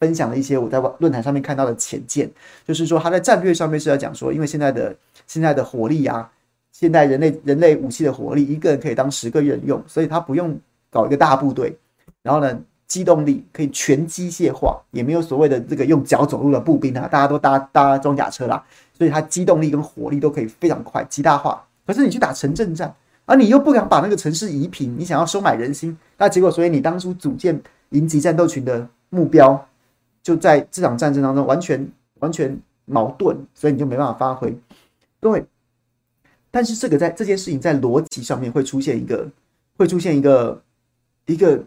[0.00, 2.28] 分享了一些我在论坛上面看到的浅见，
[2.66, 6.28] 就是说他在战略上面是要讲说，因为现在的现在的火力啊，
[6.72, 10.58] 现在人类人类武器的火力，一个人可以当十个人用，所以他不用
[10.90, 11.76] 搞一个大部队，
[12.22, 18.64] 然后呢，机动力可以全机械化，也没有所谓的这个用脚走路的步兵啊，大家都搭搭装甲车啦，
[18.96, 21.62] 所以它机动力跟火力都可以非常快，极大化。
[21.86, 22.94] 可是你去打城镇战，
[23.26, 27.60] 而你又不敢把那个城市夷平，你想要收买人心，那结果，所以你当初组建
[27.90, 29.66] 营级战斗群的目标，
[30.22, 34.56] 就在这场战争当中完全完全矛盾，所以你就没办法发挥。
[35.20, 35.44] 对，
[36.50, 39.30] 但是这个在这件事情在逻辑上面会出现一个，
[39.76, 40.62] 会出现一个
[41.26, 41.64] 一个。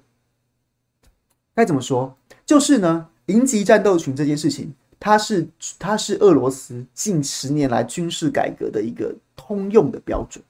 [1.56, 2.16] 该怎么说？
[2.46, 10.44] 就是呢，零级战斗群这件事情，它是它是俄罗斯近十年来军事改革的一个通用的标准。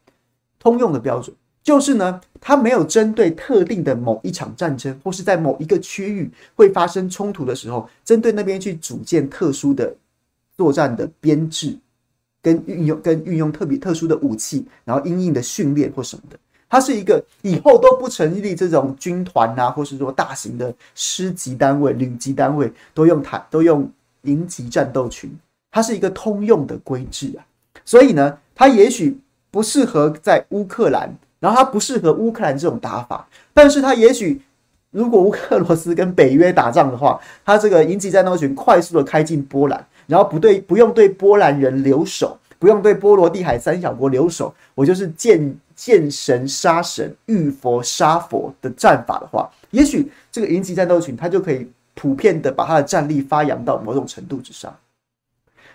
[0.60, 9.96] 通用的标准就是呢，它没有针对特定的某一场战争，或是在某一个区域会发生冲突的时候，针对那边去组建特殊的
[10.58, 11.78] 作战的编制，
[12.42, 16.38] 跟运用跟运用特别特殊的武器，然后因应的训练或什么的。
[16.70, 23.90] 它是一个以后都不成立这种军团啊，或是说大型的师级单位、旅级单位都用台都用
[24.24, 25.32] 营级战斗群，
[25.72, 27.46] 它是一个通用的规制啊。
[27.86, 29.16] 所以呢，它也许
[29.52, 34.42] 不适合在乌克兰，然后它不适合乌克兰这种打法，但是它也许
[34.92, 45.54] 如果乌克罗斯跟北约打仗的话，它这个营级战斗群快速的开进波兰，然后不对不用对波兰人留守，不用对波罗的海三小国留守，我就是见。
[45.76, 54.72] 见神杀神，遇佛杀佛的战法的话，也许这个营级战斗群它就可以普遍的把它的战力发扬到某种程度之上。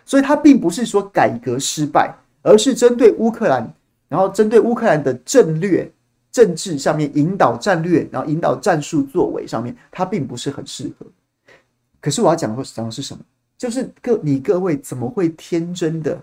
[0.07, 3.69] 所以它并不是说改革失败，而是针对乌克兰，
[4.09, 5.91] 然后针对乌克兰的战略、
[6.33, 11.07] 政治上面引导战略，然后引导战术作为上面，它并不是很适合。
[12.01, 13.23] 可是我要讲的讲的是什么？
[13.57, 16.21] 就是各你各位怎么会天真的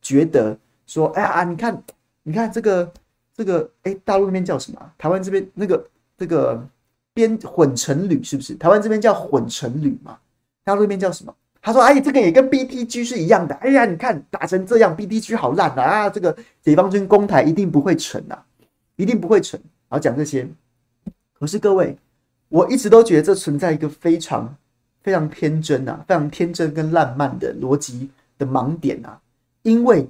[0.00, 1.82] 觉得说，哎呀，你看，
[2.22, 2.92] 你看这个。
[3.36, 4.92] 这个哎，大陆那边叫什么？
[4.96, 5.84] 台湾这边那个
[6.16, 6.64] 这个
[7.12, 8.54] 编混成旅是不是？
[8.54, 10.16] 台湾这边叫混成旅嘛？
[10.62, 11.34] 大陆那边叫什么？
[11.64, 13.54] 他说：“哎，这个也跟 BTG 是一样的。
[13.54, 16.10] 哎呀，你看打成这样，BTG 好烂啊！
[16.10, 18.44] 这个解放军攻台一定不会成啊，
[18.96, 20.46] 一定不会成。”然后讲这些。
[21.32, 21.96] 可是各位，
[22.50, 24.54] 我一直都觉得这存在一个非常
[25.02, 29.18] 非常天真啊，非常天真跟烂漫的逻辑的盲点啊，
[29.62, 30.06] 因为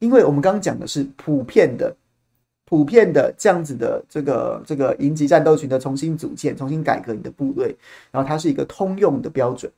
[0.00, 1.96] 因为我们刚刚讲的是普遍的。
[2.66, 7.74] 普遍的这样子的这个这个营级战斗群的重新组建、重新改革你的部队，
[8.12, 9.68] 然后它是一个通用的标准、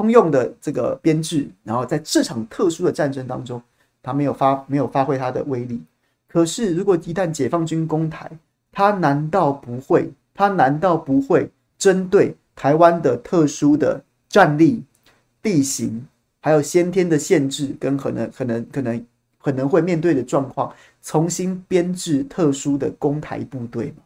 [0.00, 3.62] 通用的这个编制，然后在这场特殊的战争当中，
[4.02, 5.82] 它没有发没有发挥它的威力。
[6.26, 8.30] 可是如果一旦解放军攻台，
[8.72, 10.10] 他难道不会？
[10.32, 14.82] 他难道不会针对台湾的特殊的战力、
[15.42, 16.06] 地形，
[16.40, 19.06] 还有先天的限制跟可能、可能、可能、
[19.38, 24.02] 可能会面对的状况，重新编制特殊的攻台部队吗？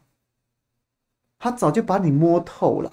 [1.38, 2.90] 他早就把你摸透了，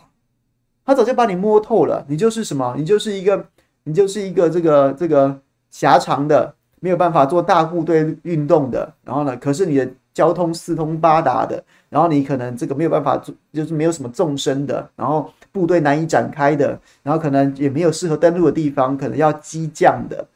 [0.86, 2.76] 他早就把你摸透了，你就是什么？
[2.78, 3.46] 你就是一个，
[3.84, 5.40] 你就是一个这个这个
[5.70, 8.92] 狭长的，没有办法做大部队运动的。
[9.04, 20.28] 然后呢，可是你的交通四通八达的，然后你可能这个没有办法做，就是没有什么纵深的，然后部队难以展开的，然后可能也没有适合登陆的地方，可能要激将的。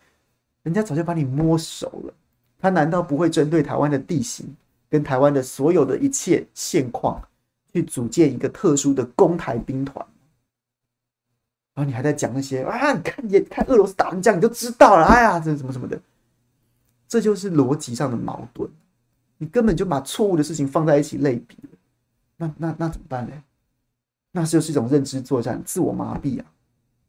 [0.63, 2.13] 人家早就把你摸熟了，
[2.62, 4.45] 他难道不会针对台湾的地形
[4.89, 7.21] 跟台湾的所有的一切现况？
[7.73, 10.05] 去组建一个特殊的攻台兵团，
[11.75, 12.93] 然后你还在讲那些啊？
[12.93, 15.05] 你看，也看俄罗斯打人家，你就知道了。
[15.05, 16.01] 哎呀，这什么什么的，
[17.07, 18.67] 这就是逻辑上的矛盾。
[19.38, 21.57] 你根本就把错误的事情放在一起类比，
[22.38, 23.43] 那那那怎么办呢？
[24.31, 26.45] 那就是一种认知作战、自我麻痹啊！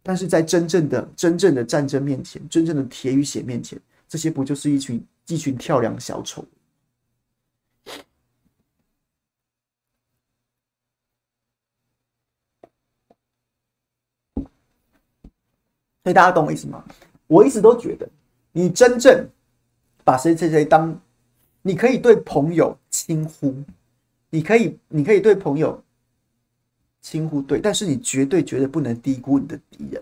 [0.02, 6.44] 但是在真正的、真正的战争面前，真正的铁与血面前，这些不就是一群一群跳梁小丑？
[16.06, 16.84] 所以大家懂我意思吗？
[17.26, 18.08] 我一直都觉得，
[18.52, 19.28] 你真正
[20.04, 20.96] 把谁谁谁当，
[21.62, 23.52] 你可以对朋友轻呼，
[24.30, 25.82] 你可以，你可以对朋友
[27.02, 30.00] 轻呼对，但是你绝对绝对不能低估你的敌人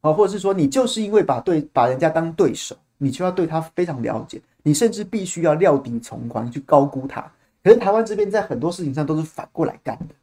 [0.00, 7.30] 啊，或者是说，你就是因为把对把人家当对手，你就要对他非常了解，你甚至必须要料敌从宽，去高估他。
[7.62, 10.14] 可是台湾这边在很多事情上都是反过来干的，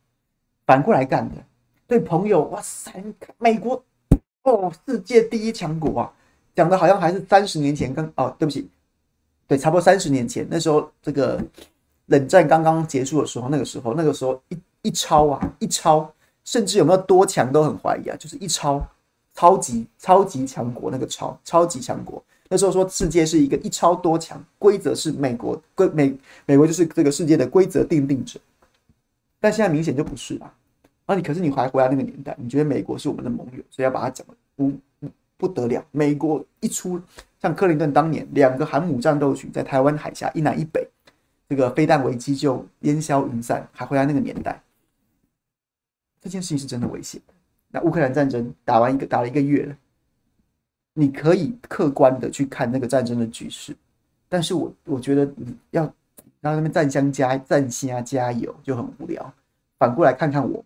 [0.66, 1.36] 反过来干的，
[1.86, 3.84] 对朋友，哇塞，你看美国。
[4.44, 6.14] 哦，世界第一强国啊，
[6.56, 8.70] 讲的好像还是三十年前刚哦，对不起，
[9.48, 11.44] 对，差不多三十年前，那时候这个
[12.08, 16.12] 冷战刚刚结束的时候，那个时候，那个时候一一超啊，一超，
[16.46, 18.82] 甚至有没有多强都很怀疑啊，就是一超，
[19.36, 28.40] 超级超级强国那个超，超级强国，那时候说世界是一个一超多强，规则是美国规美美国就是这个世界的规则定定者，
[29.40, 30.54] 但现在明显就不是啊。
[31.10, 34.72] 那、你可是你还回来那个年代，你觉得美国是我们的盟友，所以要把它讲的不
[35.38, 35.84] 不得了。
[35.90, 37.02] 美国一出，
[37.42, 40.88] 像克林顿当年两个航母战斗群在台湾海峡一南一北，
[41.50, 43.68] 这个飞弹危机就烟消云散。
[43.74, 44.62] 还回来那个年代，
[46.22, 47.20] 这件事情是真的危险。
[47.70, 49.76] 那乌克兰战争打完一个打了一个月了，
[50.94, 53.76] 你可以客观的去看那个战争的局势，
[54.28, 55.92] 但是我我觉得你要
[56.40, 59.34] 让他们战相加战虾加油就很无聊。
[59.80, 60.64] 反过来看看我。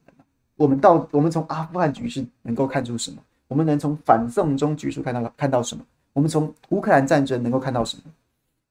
[0.56, 3.18] 我们到我们从阿富汗局势能够看出什么？
[3.48, 5.84] 我们能从反送中局势看到看到什么？
[6.14, 8.04] 我们从乌克兰战争能够看到什么？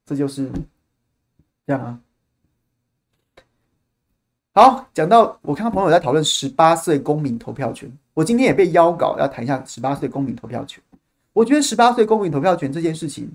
[0.04, 0.50] 这就是
[1.66, 1.98] 这样啊。
[4.54, 10.82] 好，讲到我看到朋友在讨论十八岁公民投票权，我今天也被邀稿要谈一下十八岁公民投票权。
[11.32, 13.30] 我觉得十八岁公民投票权这件事情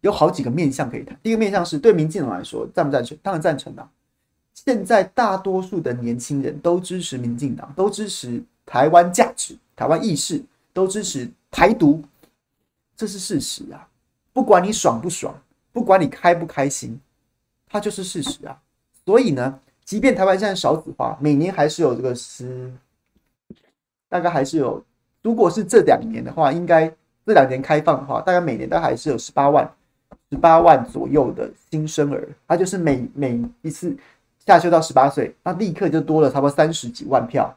[0.00, 1.18] 有好几个面向可以谈。
[1.22, 3.16] 第一个面向是对民进党来说赞不赞成？
[3.22, 3.88] 当然赞成啊。
[4.66, 12.02] 现在大多数的年轻人都支持民进党，都支持台湾价值、台湾意识，都支持台独，
[12.96, 13.88] 这是事实啊！
[14.32, 15.32] 不管你爽不爽，
[15.72, 17.00] 不管你开不开心，
[17.70, 18.60] 它就是事实啊！
[19.04, 22.72] 所以呢，即便台湾现在少子化，每年还是有这个十，
[24.08, 24.84] 大概还是有，
[25.22, 26.92] 如果是这两年的话，应该
[27.24, 29.72] 这两年开放的话，大概每年都还是有十八万、
[30.28, 33.96] 十八万左右的新生儿，它就是每每一次。
[34.46, 37.52] 下修到十八岁，那立刻就多了差不多三十几万票，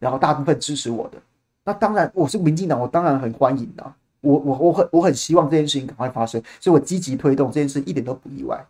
[0.00, 1.18] 然后大部分支持我的。
[1.64, 3.92] 那当然，我是民进党，我当然很欢迎的。
[4.20, 8.66] 我我我很我很希望这件事情赶快发生，所以我积极推动这件事，一点都不意外。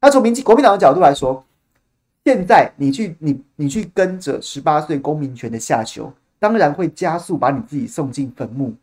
[0.00, 1.44] 那从民进国民党的角度来说，
[2.24, 8.74] 现在你去你你去跟着十八岁公民权的下修，当然会加速把你自己送进坟墓。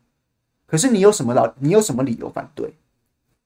[0.66, 2.72] 可是你有什么老你有什么理由反对？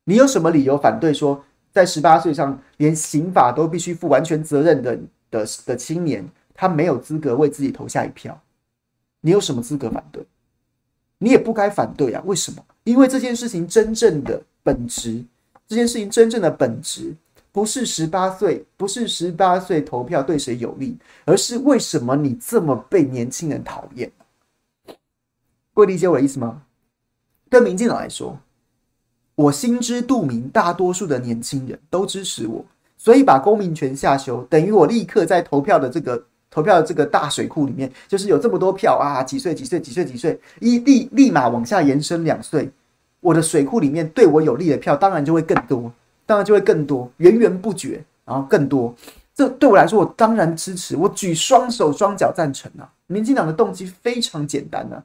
[0.04, 1.42] 你有什么理由反对说？
[1.72, 4.96] 在十八岁上，连刑法都必须负完全责任的
[5.30, 8.40] 的的青年，他没有资格为自己投下一票。
[9.22, 10.24] 你有什么资格反对？
[11.18, 12.22] 你也不该反对啊！
[12.26, 12.64] 为什么？
[12.84, 15.24] 因为这件事情真正的本质，
[15.66, 17.14] 这件事情真正的本质，
[17.52, 24.10] 不是十八岁，不是十八岁投票对谁有利，而是为什么你这么被年轻人讨厌？
[25.72, 26.64] 会理解我的意思吗？
[27.48, 28.38] 对民进党来说。
[29.34, 32.64] 我心知肚明，大多数的年轻人都支持我，
[32.96, 42.70] 所以把公民权下修，等于我立刻在投票的这个投票的这个大水库里面，就是有这么多票啊，几岁几岁几岁几岁，一立立马往下延伸两岁，
[43.20, 45.90] 我的水库里面对我有利的票当然就会更多，
[46.26, 48.94] 当然就会更多，源源不绝，然后更多，
[49.34, 52.86] 这对我来说，我当然支持，我举双手双脚赞成啊！
[53.06, 55.02] 民进党的动机非常简单啊，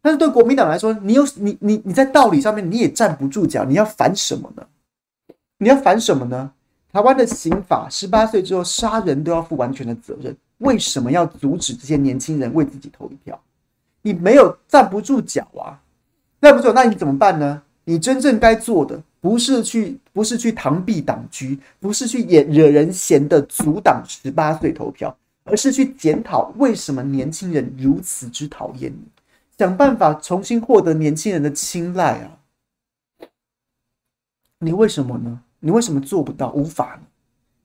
[0.00, 4.66] 但是对国民党来说，你有你你你在道理上面你也站不住脚，你要反什么呢？
[5.58, 6.52] 你要反什么呢？
[6.92, 13.38] 台湾的刑法，十八岁之后杀人都要负完全的责任，为什么要阻止这些年轻人为自己投一票？
[14.02, 15.80] 你没有站不住脚啊！
[16.40, 17.62] 站不住，那你怎么办呢？
[17.84, 19.02] 你真正该做的。
[19.20, 21.44] 不是去，不是去螳臂挡车，
[21.80, 29.02] 不是去惹惹人嫌的阻挡十八岁投票，而是去检讨为什么年轻人如此之讨厌你，
[29.58, 32.38] 想办法重新获得年轻人的青睐啊！
[34.60, 35.40] 你为什么呢？
[35.58, 36.52] 你为什么做不到？
[36.52, 37.02] 无法呢？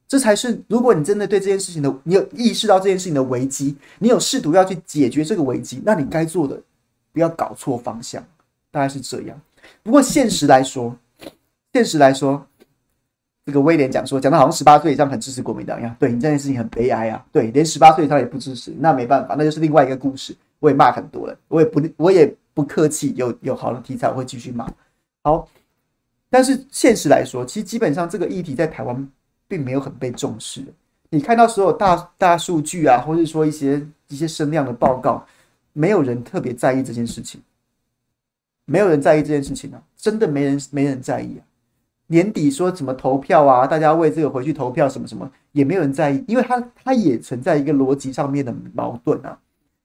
[0.08, 6.60] 这才是，如果你真的对这件事情的，你有意识到这件事情的危机，你有试图要去解决这个危机，那你该做的
[7.12, 8.24] 不要搞错方向，
[8.72, 9.40] 大概是这样。
[9.84, 10.96] 不过现实来说，
[11.74, 12.44] 现实来说，
[13.46, 15.96] 这个威廉讲说，讲的好像十八岁以上很支持国民党一样。
[16.00, 17.24] 对，你这件事情很悲哀啊！
[17.32, 20.36] 对，连十八岁以上也不支持，那没办法，那就是另外一个故事。
[20.64, 23.14] 我也骂很多人，我也不，我也不客气。
[23.18, 24.66] 有有好的题材，我会继续骂。
[25.22, 25.46] 好，
[26.30, 29.12] 但是现实来说，其实基本上这个议题在台湾
[29.46, 30.64] 并没有很被重视。
[31.10, 35.26] 你看到所有大大数据啊，或者说一些一些声量的报告，
[35.74, 37.42] 没有人特别在意这件事情，
[38.64, 41.44] 没有人在意这件事情啊，真的没人没人在意啊。
[42.08, 43.68] 年底说怎么投票啊？
[43.68, 49.38] 大家为这个回去投票什么什么，也没有人在意，因为他他也存在一个逻辑上面的矛盾啊。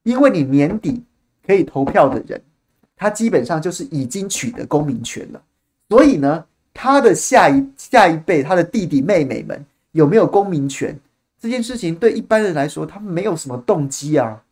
[0.09, 1.05] 因为你年底
[1.47, 2.41] 可以投票的人，
[2.97, 5.43] 他基本上就是已经取得公民权了，
[5.91, 6.43] 所以呢，
[6.73, 10.99] 他的下一下一辈，他的弟弟妹妹们有没有公民权
[11.39, 14.43] 这件事情，对一般人来说，他没有什么动机啊，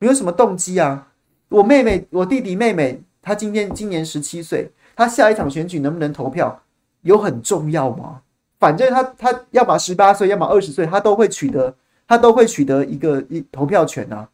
[0.00, 1.06] 没有什么动机啊。
[1.48, 6.60] 我妹妹，我弟弟妹妹，他今天今年十七岁，他下一场选举能不能投票？
[7.02, 8.22] 有很重要吗？
[8.58, 11.72] 反正他他要么十八岁，要么二十岁，他都会取得，
[12.08, 14.28] 他都会取得一个一投票权啊，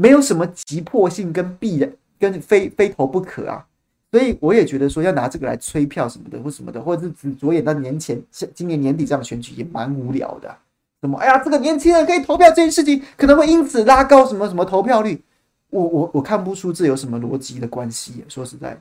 [0.00, 3.66] 没有什么急迫性跟必然跟非非投不可啊，
[4.10, 8.18] 所以我也觉得说要拿这个来催票什么的或什么的，或者是只着眼到年前
[8.54, 10.58] 今年年底这样的选举也蛮无聊的啊。
[11.02, 15.22] 什么哎呀，这个年轻人可以投票这件事情可能会因此拉高什么什么投票率，
[15.68, 18.24] 我我我看不出这有什么逻辑的关系。
[18.26, 18.80] 说实在，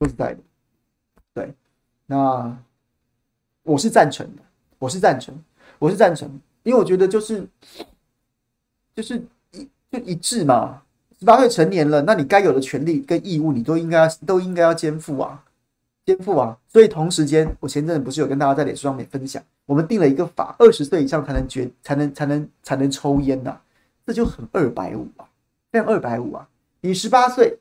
[0.00, 0.40] 说实在的，
[1.32, 1.54] 对。
[2.06, 2.58] 那
[3.62, 4.42] 我是赞成的，
[4.80, 5.32] 我是赞成，
[5.78, 6.28] 我是赞成，
[6.64, 7.46] 因为我觉得就是
[8.96, 9.24] 就是
[9.94, 10.82] 就一致嘛，
[11.20, 15.44] 十八岁成年了，那你该有的权利跟义务，你都应该都应该要肩负啊，
[16.04, 16.58] 肩负啊。
[16.66, 23.56] 所以同时间，我前阵子不是有跟大家在脸书上面分享，我们定了一个法，二十岁以上才能决才能才能才能抽烟呐，
[24.04, 25.28] 这就很二百五啊，
[25.70, 26.48] 非常二百五啊。
[26.80, 27.56] 你十八岁，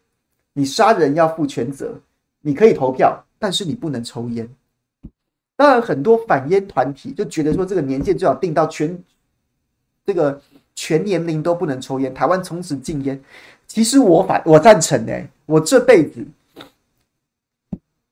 [0.54, 1.94] 你杀人要负全责，
[2.42, 3.24] 你可以投票。
[3.40, 4.50] 但是你不能抽烟。
[5.58, 8.98] 当然，很多反烟团体就觉得说，这个年限最好定到全
[10.06, 10.42] 这个
[10.76, 13.20] 全年龄都不能抽烟，台湾从此禁烟。
[13.68, 16.26] 其实我反我赞成哎，我这辈子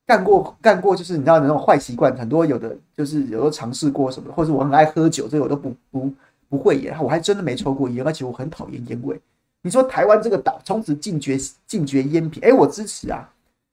[0.06, 6.14] 干过干过，就是你知道那种坏习惯，很多有的就是有的尝试过什么，或者我很爱喝酒，这个我都不不
[6.50, 6.96] 不会耶。
[7.02, 9.20] 我还真的没抽过烟，而且我很讨厌烟味。
[9.62, 11.38] 你说台湾这个岛从此禁绝
[11.68, 13.30] 禁绝烟品，哎，我支持啊。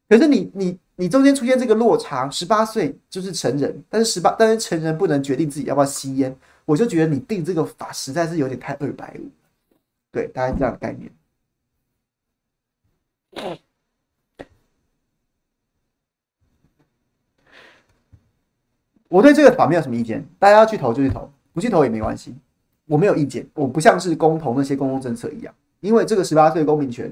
[0.09, 0.79] 可是你你。
[1.01, 6.37] 你中间出现这个落差，十八岁就是成人，但是十八，但是成人不能决定自己要不要吸烟，
[6.69, 9.31] 我就觉得你定这个法实在是有点太二百五，
[10.13, 11.11] 对，大概这样的概念。
[19.09, 22.35] 我对这个法没有什么意见，大家要去投就去投，不去投也没关系，
[22.85, 27.11] 我没有意见，我不像是公投那些公共政策一样，因为这个十八岁公民权，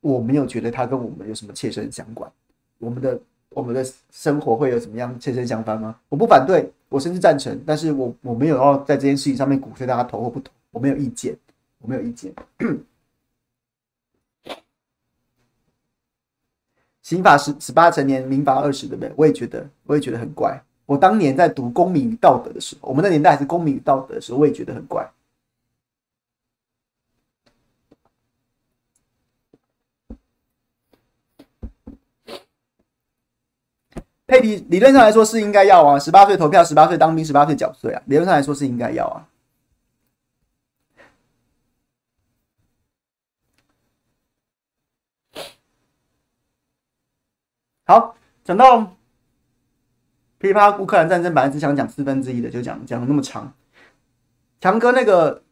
[0.00, 2.30] 我没有觉得它跟我们有什么切身相关。
[2.78, 3.20] 我们的
[3.54, 5.96] 我们的生活会有怎么样切身相关吗？
[6.08, 11.36] 我不反对，我甚至赞成，但是我我没有要在这件事情上面鼓吹大家投或不投，我没有意见，
[11.80, 12.32] 我没有意见。
[17.02, 19.12] 刑法十十八成年，民法二十，对不对？
[19.16, 20.62] 我也觉得，我也觉得很怪。
[20.86, 25.08] 我当年在读《公民与道德》的时候，我们那年代还是《公民与道德》的时候，我也觉得很怪。
[34.32, 38.02] 配理理论上来说是应该要啊，十八岁投票，十八岁当兵，十八岁缴税啊。
[38.06, 39.28] 理论上来说是应该要啊。
[47.84, 48.96] 好，讲到
[50.38, 53.52] 噼啪乌克兰战争，本来只想讲四分之一的，就讲讲那么长。
[54.62, 55.42] 强哥那个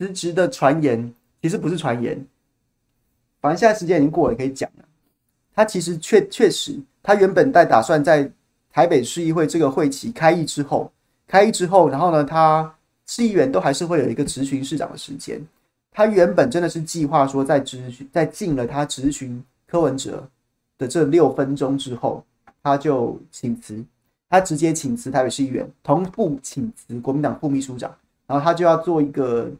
[0.00, 2.26] 辞职的传言，其实不是传言，
[3.40, 4.87] 反正现在时间已经过了，可以讲了。
[5.58, 6.78] 他其实确确实。
[7.02, 8.30] 他原本在打算在
[8.70, 10.92] 台北市议会这个会期开议之后，
[11.26, 12.72] 开议之后，然后呢，他
[13.06, 15.44] 市议员都还是会有一个质询市长的时间。
[15.90, 20.28] 他原本真的是计划说，在质询在进了他质询柯文哲
[20.78, 22.24] 的这六分钟之后，
[22.62, 23.84] 他就请辞，
[24.30, 27.92] 他直接请辞台北市议员，同步请辞国民党副秘书长，
[28.28, 29.50] 然后他就要做一个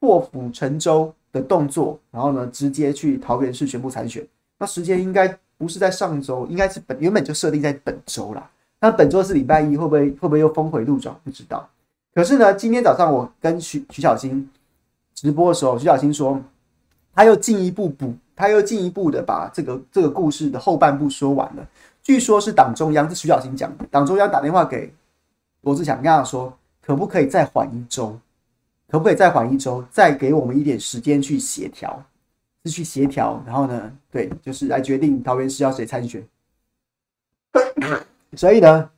[0.00, 4.26] 破釜沉舟的动作，然后呢，直接去桃园市宣布参选。
[4.58, 8.50] 那时间应该不是在上周，应该是本原本就设定在本周啦。
[8.80, 11.14] 那本周是礼拜一，会不会会不会又峰回路转？
[11.24, 11.68] 不知道。
[12.14, 14.48] 可是呢，今天早上我跟徐徐小新
[15.14, 16.40] 直播的时候，徐小新说，
[17.14, 21.66] 他又进一步补，他又进一步的把这个这个故事的后半部说完了。
[22.02, 24.92] 据说是党中央，是徐小新讲的，党中央打电话给
[25.62, 28.18] 罗志祥，跟他说，可不可以再缓一周？
[28.88, 29.84] 可不可以再缓一周？
[29.90, 32.00] 再给我们一点时间去协调，
[32.66, 33.42] 是去协调。
[33.46, 36.26] 然后呢，对，就是来决定桃园市要谁参选。
[38.34, 38.90] 所以呢，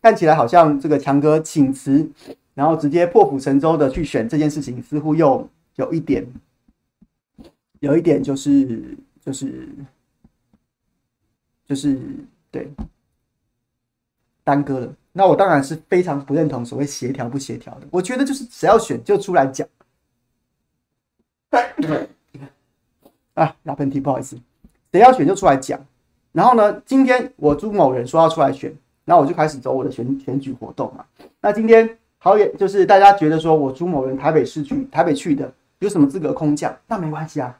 [0.00, 2.08] 看起来好像这个强哥请辞，
[2.54, 6.26] 然后直接破釜沉舟的去选这件事情，似乎又有一点，
[7.80, 9.68] 有一点就是就是
[11.66, 12.00] 就是
[12.50, 12.72] 对
[14.44, 14.94] 耽搁了。
[15.12, 17.86] 那我当然是非常不认同所谓协调不协调的。
[17.90, 19.68] 我觉得就是谁要选就出来讲。
[23.34, 24.36] 啊，打喷嚏，不好意思，
[24.92, 25.78] 谁要选就出来讲。
[26.32, 28.72] 然后呢，今天我朱某人说要出来选，
[29.04, 31.04] 然后我就开始走我的选选举活动嘛。
[31.40, 36.74] 那今天桃园就是大家觉得说我朱某人台北市去台北去的有什么资格空降？
[36.86, 37.58] 那没关系啊。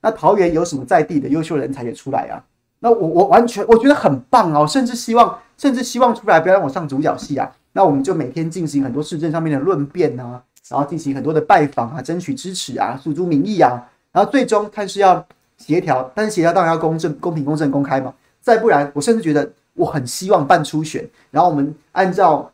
[0.00, 2.44] 那桃园有什么在地的优秀人才也出来啊？
[2.80, 7.48] 那我我完全我觉得很棒哦，甚至希望甚至希望出来不要让我上主角戏啊。
[7.72, 15.26] 那我们就每天进行很多市政上面的论辩啊，然后进行很多的拜访啊，争取支持啊，诉诸民意啊，然后最终看是要。
[15.58, 18.12] 协调，但是协调当然要公正、公平、公正、公开嘛。
[18.40, 22.50] 再不然，我甚至觉得我很希望办初选，然后我们按照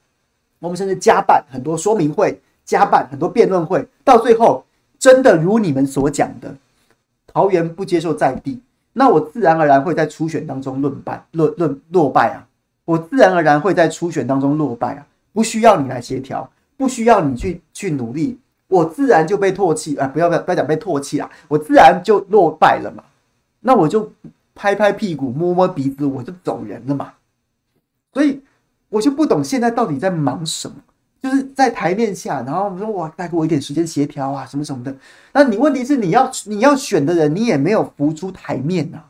[0.58, 4.62] 我们甚至加办很多说明会，加办很多辩论会，到最后
[4.98, 6.54] 真的如你们所讲的，
[7.26, 8.60] 桃园不接受在地，
[8.92, 12.46] 那我自然而然会在初选当中论败、论论落败啊！
[12.84, 15.06] 我自然而然会在初选当中落败啊！
[15.32, 18.38] 不需要你来协调，不需要你去去努力。
[18.68, 20.06] 我自然就被唾弃啊！
[20.06, 23.02] 不要不要不要讲被唾弃啦，我自然就落败了嘛。
[23.60, 24.12] 那我就
[24.54, 27.14] 拍拍屁股，摸摸鼻子，我就走人了嘛。
[28.12, 28.42] 所以
[28.88, 30.76] 我就不懂现在到底在忙什么，
[31.22, 34.94] 就是在台面下，然后我说哇，再给我一点时间协调啊，什么什么的。
[35.32, 39.04] 那你问题是你要你要选的人，你也没有浮出台面呐。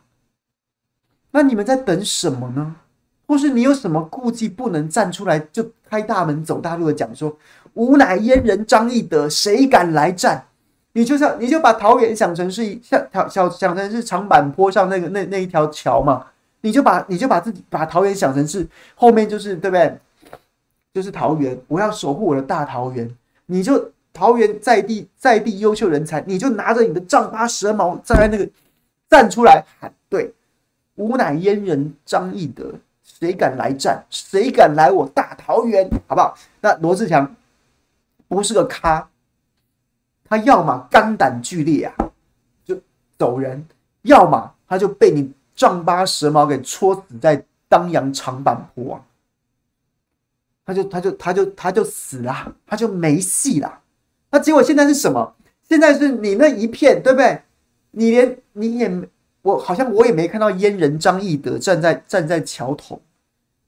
[1.32, 2.76] 那你们在等什么呢？
[3.28, 7.36] 或是你有什么顾忌，不能站出来就开大门走大路的讲说？
[7.74, 10.46] 吾乃阉人张翼德，谁敢来战？
[10.94, 16.26] 你就像你就把桃园想成是一像小小想成是长坂坡上那个那那一条桥嘛？
[16.62, 18.66] 你就把你就把自己把桃园想成是
[18.96, 19.96] 后面就是对不对？
[20.94, 23.08] 就是桃园，我要守护我的大桃园。
[23.46, 28.48] 你就桃园在地在地优秀人才，你就拿着你的丈八蛇矛站在那个
[29.08, 30.32] 站出来喊对，
[30.96, 32.72] 吾乃阉人张翼德，
[33.18, 34.04] 谁敢来战？
[34.10, 35.90] 谁敢来我大桃园？
[36.06, 36.36] 好不好？
[36.60, 37.34] 那罗志强。
[38.28, 39.08] 不是个咖，
[40.28, 41.94] 他要么肝胆俱裂啊，
[42.62, 42.78] 就
[43.16, 43.58] 走人；
[44.02, 49.00] 要么他就被你丈八蛇矛给戳死在当阳长坂坡啊，
[50.66, 53.80] 他就他就他就他就死了，他就没戏了。
[54.30, 55.34] 那结果现在是什么？
[55.66, 57.40] 现在是你那一片，对不对？
[57.92, 59.08] 你连你也
[59.40, 63.00] 我好像我也没看到阉人张翼德站在站在桥头。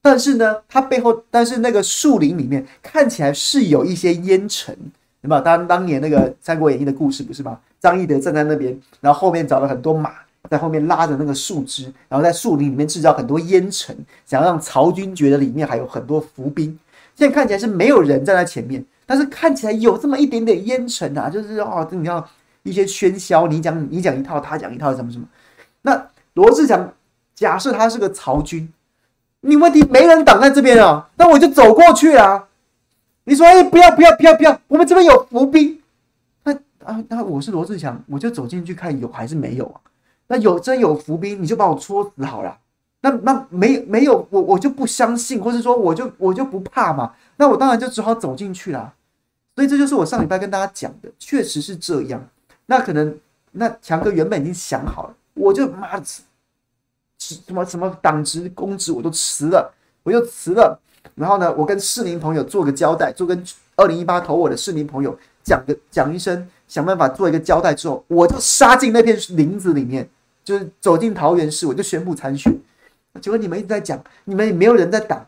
[0.03, 4.75] 但是呢，他背后，但是那个树林里面看起来是有一些烟尘，
[5.21, 5.41] 对吧？
[5.41, 7.59] 当当年那个《三国演义》的故事不是吗？
[7.79, 10.13] 张翼德站在那边，然后后面找了很多马
[10.49, 13.95] 在后面拉着那个树枝，然后在树林里面制造很多烟尘，
[14.25, 16.79] 想让曹军觉得里面还有很多伏兵。
[17.15, 22.27] 现在看起来是没有人站在前面，但是看起来有这么一点点烟尘啊，就是哦，你要
[22.63, 25.27] 一些喧嚣，你讲你讲一套，他讲一套，什么什么。
[25.83, 26.91] 那罗志祥
[27.35, 28.67] 假设他是个曹军。
[29.43, 32.49] 你问题没人挡在这边啊，那我就走过去啊。
[33.25, 35.81] 你说，哎，不要不要不要不要，我们这边有伏兵。
[36.45, 36.53] 那
[36.85, 39.81] 啊，那我是罗志强，我就走进去看有还是没有啊？
[40.27, 42.59] 那有真有伏兵，你就把我戳死好了。
[43.03, 47.15] 那那没没有，我我就不相信，或是说我就我就不怕嘛。
[47.37, 48.93] 那我当然就只好走进去了。
[49.55, 52.23] 所以这就是我上礼拜跟大家讲的，确实是这样。
[52.67, 53.17] 那可能
[53.53, 56.05] 那强哥原本已经想好了，我就妈的。
[57.21, 60.81] 什么什么党职公职我都辞了，我就辞了。
[61.15, 63.45] 然后呢，我跟市民朋友做个交代，做跟
[63.77, 70.09] 二零一八投我的市民朋友讲个讲一声，想办法做一个交代之后，我就杀进那片林子里面，
[70.43, 72.59] 就是走进桃园市，我就宣布参选。
[73.21, 75.25] 结果你们一直在讲，你们也没有人在挡，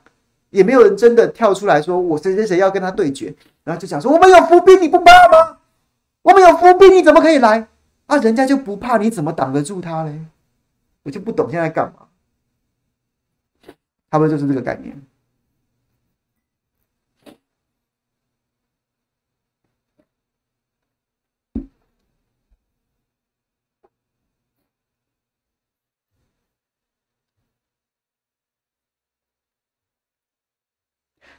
[0.51, 3.35] 也没有人真的跳出来说我谁谁谁要跟他对决，
[3.65, 5.59] 然后就讲说我们有伏兵，你不怕吗？
[6.23, 7.69] 我们有伏兵，你怎么可以来？
[8.07, 10.21] 啊，人家就不怕，你怎么挡得住他嘞？
[11.03, 12.09] 我就不懂现在干嘛？
[14.11, 15.01] 他们就是这个概念。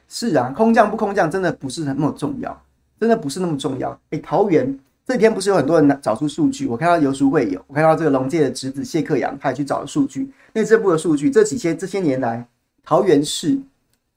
[0.06, 2.64] 是啊，空降不空降，真的不是那么重要，
[3.00, 3.98] 真的不是那么重要。
[4.10, 6.66] 哎，桃园这几天不是有很多人找出数据？
[6.66, 12.46] 我看到游淑慧有，我看到这个龙介的侄子谢克阳，他也去找了数据，内政部的数据，这几些这些年来，
[12.82, 13.58] 桃园市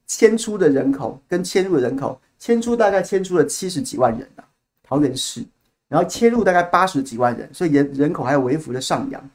[0.05, 4.43] 迁出的人口跟迁入的人口，迁出大概迁出了七十几万人啊，
[4.83, 5.43] 桃园市，
[5.87, 9.29] 然后迁入大概八十几万人，所以人人口还有微幅的上扬。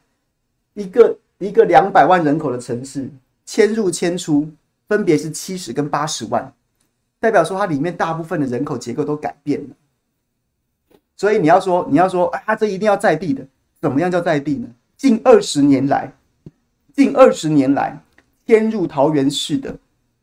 [0.75, 3.09] 一个一个两百万人口的城市，
[3.45, 4.51] 迁入迁出。
[4.89, 6.53] 分别是七十跟八十万，
[7.19, 9.75] 代表说它里面大部分的人口结构都改变了。
[11.23, 13.47] 所以你要说，你要说，啊，这一定要在地的，
[13.81, 14.67] 怎么样叫在地呢？
[14.97, 16.13] 近二十年来，
[16.97, 17.97] 近二十年来
[18.45, 19.77] 迁入桃园市的，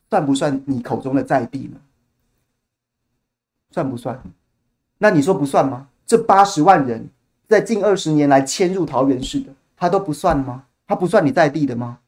[0.09, 1.79] 算不算你口中的在地呢？
[3.71, 4.21] 算不算？
[4.97, 5.87] 那你说不算吗？
[6.05, 7.07] 这八十万人
[7.47, 10.65] 在近二十年来迁入桃园市的，他都不算吗？
[10.85, 11.99] 他不算你在地的吗？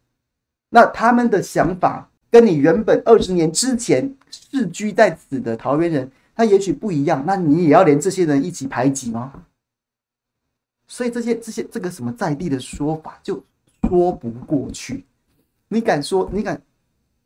[0.68, 2.10] 那他们的想法？
[2.30, 9.32] 跟你原本二十年之前世居在此的桃园人，他也许不一样，那你也要连这些人一起排挤吗？
[10.88, 13.42] 所以这些这些这个什么在地的说法就
[13.88, 15.06] 说不过去。
[15.70, 16.30] 你敢说？
[16.34, 16.62] 你敢？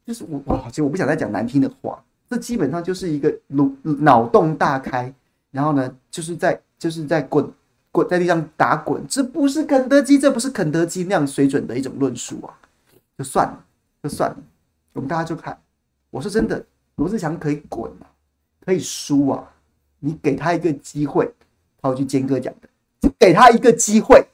[0.06, 5.12] 就是我哇，其实我不想再讲难听的话，这基本上就是一个脑脑洞大开，
[5.50, 7.52] 然后呢，就是在就是在滚
[7.92, 12.54] 滚在地上打滚，这不是肯德基，这不是肯德基那样水准的一种论述啊，
[13.18, 13.66] 就算了，
[14.04, 14.38] 就算了。
[14.94, 15.60] 我们大家就看，
[16.12, 16.64] 我说真的，
[16.98, 18.06] 罗志祥可以滚啊，
[18.66, 19.54] 可以输啊，
[20.00, 21.32] 你给他一个机会，
[21.82, 22.68] 套句坚哥讲的，
[23.00, 24.28] 就给他一个机会，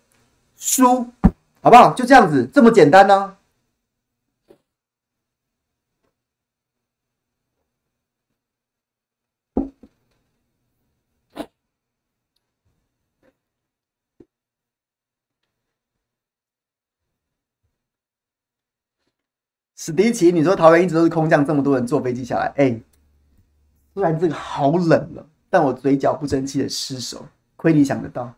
[0.55, 1.05] 输，
[1.61, 1.93] 好不好？
[1.93, 3.37] 就这样子，这么简单呢、啊？
[19.75, 22.81] 史迪奇，你说桃园一直都是空降，这么多人坐飞机下来，哎、欸，
[23.93, 27.25] 突然这个好冷了，但我嘴角不争气的失手，
[27.55, 28.33] 亏你想得到。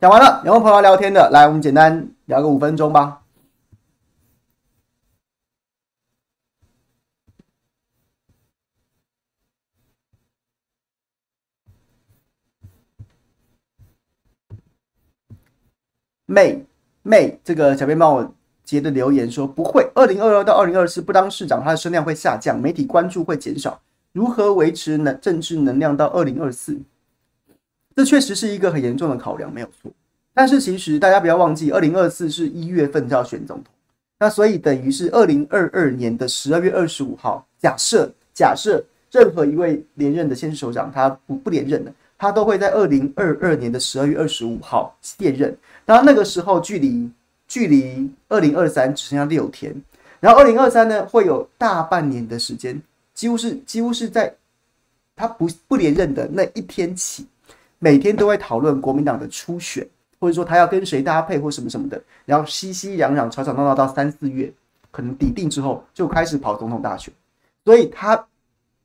[0.00, 1.30] 讲完了，有没有朋友聊天的？
[1.30, 3.22] 来，我们简单聊个五分钟吧。
[16.26, 16.66] 妹
[17.04, 18.34] 妹，这个小编帮我
[18.64, 23.80] 截的留言说不会，二零二二到二零二四不当市长，他的声量会下降，媒体关注会减少。
[24.12, 26.80] 如何维持能政治能量到二零二四？
[27.94, 29.92] 这确实是一个很严重的考量，没有错。
[30.32, 33.66] 但是其实大家不要忘记，二零二四是一月份就要选总统，
[34.18, 38.82] 那所以等于是二零二二年的十二月二十五号，假设假设
[39.12, 41.92] 任何一位连任的县市首长他不不连任了，
[42.24, 45.54] 他都会在二零二二年的十二月二十五号卸任。
[45.84, 47.10] 然后那个时候距离
[47.46, 49.74] 距离二零二三只剩下六天，
[50.20, 52.80] 然后二零二三呢会有大半年的时间，
[53.12, 54.34] 几乎是几乎是在
[55.14, 57.26] 他不不连任的那一天起，
[57.78, 59.86] 每天都会讨论国民党的初选，
[60.18, 64.50] 或者说他要跟谁搭配或什么什么的，然后熙熙攘攘、吵吵闹闹到三四月，
[64.90, 67.12] 可能底定之后就开始跑总统大选。
[67.66, 68.26] 所以他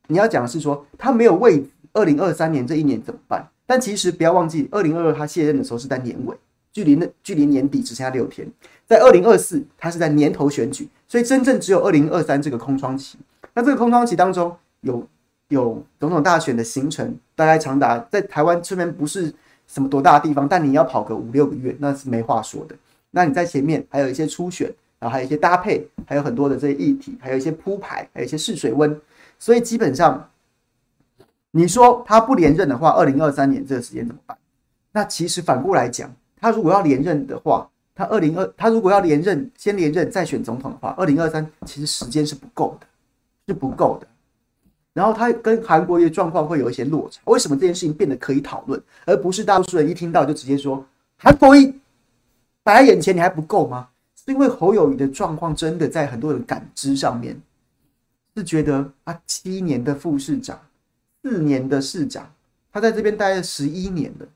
[0.07, 3.47] 你要讲的是说他没有为二零二三年这一年怎么办？
[3.65, 6.35] 但其实不要忘记，二零二二他卸任的时候是在年尾。
[6.71, 8.47] 距离那距离年底只剩下六天，
[8.85, 13.17] 在二零二四，它是在年头选举，所以真正只有二零二三这个空窗期。
[13.55, 15.05] 那这个空窗期当中有
[15.47, 19.33] 有总统大选的行程，大概长达在台湾这边不是
[19.67, 22.75] 什么多大的地方，但你要跑个五六个月，那是没话说的。
[23.09, 28.95] 那你在前面还有一些初选，然后还有一些搭配，还有很多的这些议题，还有一些铺排，还有一些试水温。
[29.39, 30.29] 所以基本上，
[31.51, 34.37] 你说他不连任的话，二零二三年这个时间怎么办？
[34.91, 36.11] 那其实反过来讲。
[36.41, 42.87] 他如果要连任的话，他二零二他如果要连任，先连任再选总统的话，二零二三其实时间是不够的，
[43.47, 44.07] 是不够的。
[44.93, 47.19] 然后他跟韩国瑜状况会有一些落差。
[47.25, 50.85] 为什么这件事情变得可以讨论，而不是大多数人一听到就直接说
[51.17, 51.73] 韩国瑜
[52.63, 53.89] 摆在眼前，你还不够吗？
[54.15, 57.37] 是因为侯友宜的状况真的在很多人感知上面
[58.35, 60.57] 是觉得啊，七年的副市长，
[61.21, 62.33] 四年的市长，
[62.71, 64.27] 他在这边待了十一年了。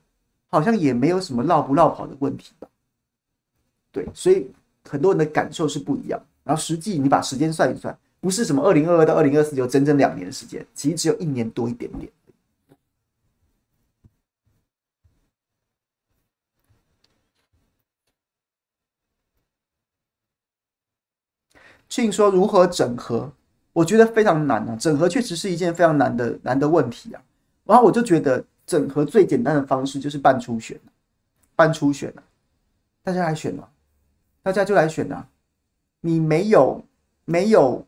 [0.46, 2.68] 好像也没有什么绕不绕跑的问题吧？
[3.90, 4.48] 对，所以
[4.88, 6.24] 很多人的感受是不一样。
[6.44, 12.12] 然后实际你把时间算一算，不是什么二零二二到二零二四有整整两年时间，其实只有一年多一点点。
[21.88, 23.32] 庆说如何整合？
[23.74, 24.76] 我觉得非常难啊！
[24.76, 27.20] 整合确实是一件非常难的难的问题啊。
[27.64, 30.78] 然后我就觉得整合最简单的方式就是办初选，
[31.56, 32.22] 办初选啊，
[33.02, 33.68] 大家来选啊，
[34.42, 35.28] 大家就来选啊。
[36.00, 36.84] 你没有
[37.24, 37.84] 没有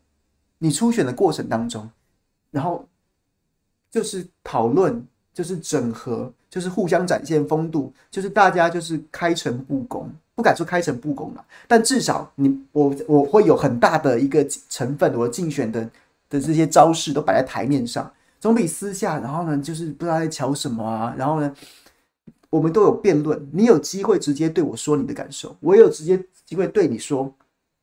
[0.57, 1.89] 你初选的过程当中，
[2.51, 2.85] 然后
[3.89, 10.11] 就是讨论，就是整合，就是互相展现风度，就是大家就是开诚布公。
[10.37, 15.81] 不敢说开诚布公了，但至少你我我会有很大的一个成分，我竞选的
[16.29, 21.51] 的这些招式都摆在台面上，总比私下，然后呢就是不知道在瞧什么啊，然后呢
[22.51, 27.33] 我们都有辩论，你有机会直接对我说你的感受，我也有直接机会对你说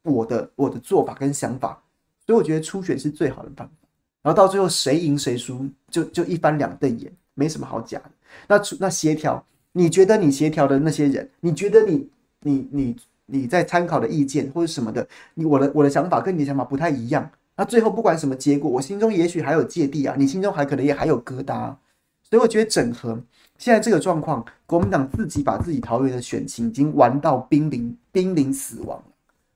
[0.05, 1.82] 我的我的做法跟想法，
[2.24, 3.74] 所以我觉得初选是最好的办法，
[4.22, 8.11] 然后到最后谁赢谁输就就一翻两瞪眼，没什么好讲的。
[8.46, 12.09] 那那协调，你觉得你协调的那些人，你觉得你。
[12.45, 21.74] 你你你在参考的意见或者什么的，你我的我的想法跟你的想法不太一样，那最后不管什么结果，我心中也许还有芥蒂啊，你心中还可能也还有疙瘩，
[22.22, 23.20] 所以我觉得整合
[23.59, 29.03] 现在这个状况，国民党自己把自己桃园的选情已经玩到濒临濒临死亡，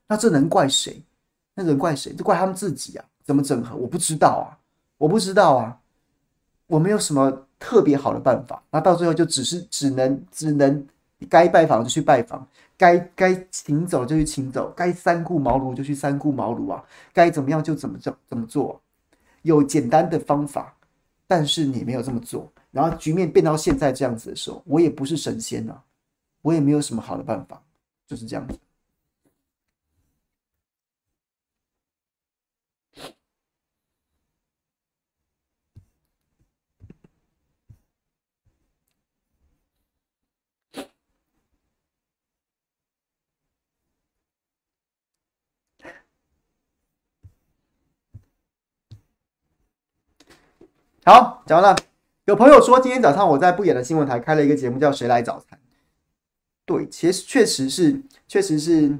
[0.07, 1.01] 那这能怪谁？
[1.55, 2.13] 那能怪谁？
[2.13, 3.05] 就怪他们自己啊！
[3.25, 3.75] 怎么整合？
[3.75, 4.57] 我不知道啊，
[4.97, 5.77] 我不知道啊，
[6.67, 10.87] 我没有什么特别好的办法，那到最后就只是只能只能
[11.29, 12.47] 该拜访就去拜访。
[12.79, 18.81] 该该请走就去请走，该三顾茅庐就去三顾茅庐啊，该怎么样就怎么怎怎么做，
[19.41, 20.73] 有简单的方法，
[21.27, 25.83] 但是你没有这么做，然后局面变到现在这样子的时候，我也不是神仙啊，
[26.41, 27.61] 我也没有什么好的办法，
[28.07, 28.57] 就是这样子。
[51.05, 51.77] 好，讲完了。
[52.25, 55.57] 有朋友说，今天早上我在不演的新闻台开了一个节目，叫《谁来早餐》。
[56.65, 58.95] 对，其实确实是，确实是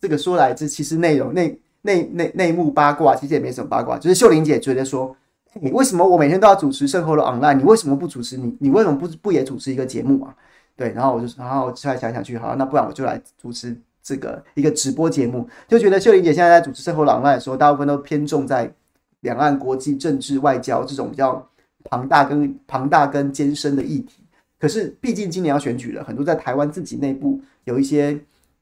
[0.00, 3.98] 这个说来这其实内容内内内内幕八卦，其实也没什么八卦。
[3.98, 5.14] 就是秀玲姐觉得说，
[5.60, 7.54] 你为什么我每天都要主持圣后的 online？
[7.54, 8.36] 你为什么不主持？
[8.38, 10.34] 你你为什么不不也主持一个节目啊？
[10.74, 15.48] 对，然后我就然后后来想想去，好，那不然我就来主持这个一个直播节目。
[15.68, 18.72] 就觉得秀玲姐现在在主持圣后的 online 的时候，大部分都偏重在。
[19.20, 21.48] 两岸国际政治外交这种比较
[21.84, 24.22] 庞大跟庞大跟艰深的议题，
[24.58, 28.12] 可是毕竟今年要选举了，很多在台湾自己内部有一些，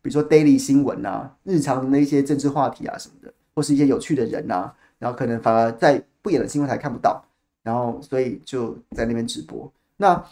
[0.03, 7.25] 比如说 daily 新闻啊，日常的那些政治话题啊什么的，或是一些有趣的人啊，然后可能反而在不演的新闻台看不到，
[7.63, 9.71] 然后所以就在那边直播。
[9.97, 10.23] 那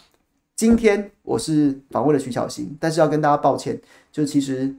[0.55, 3.79] 今天我是访问了徐巧芯，但是要跟大家抱歉，
[4.11, 4.73] 就其实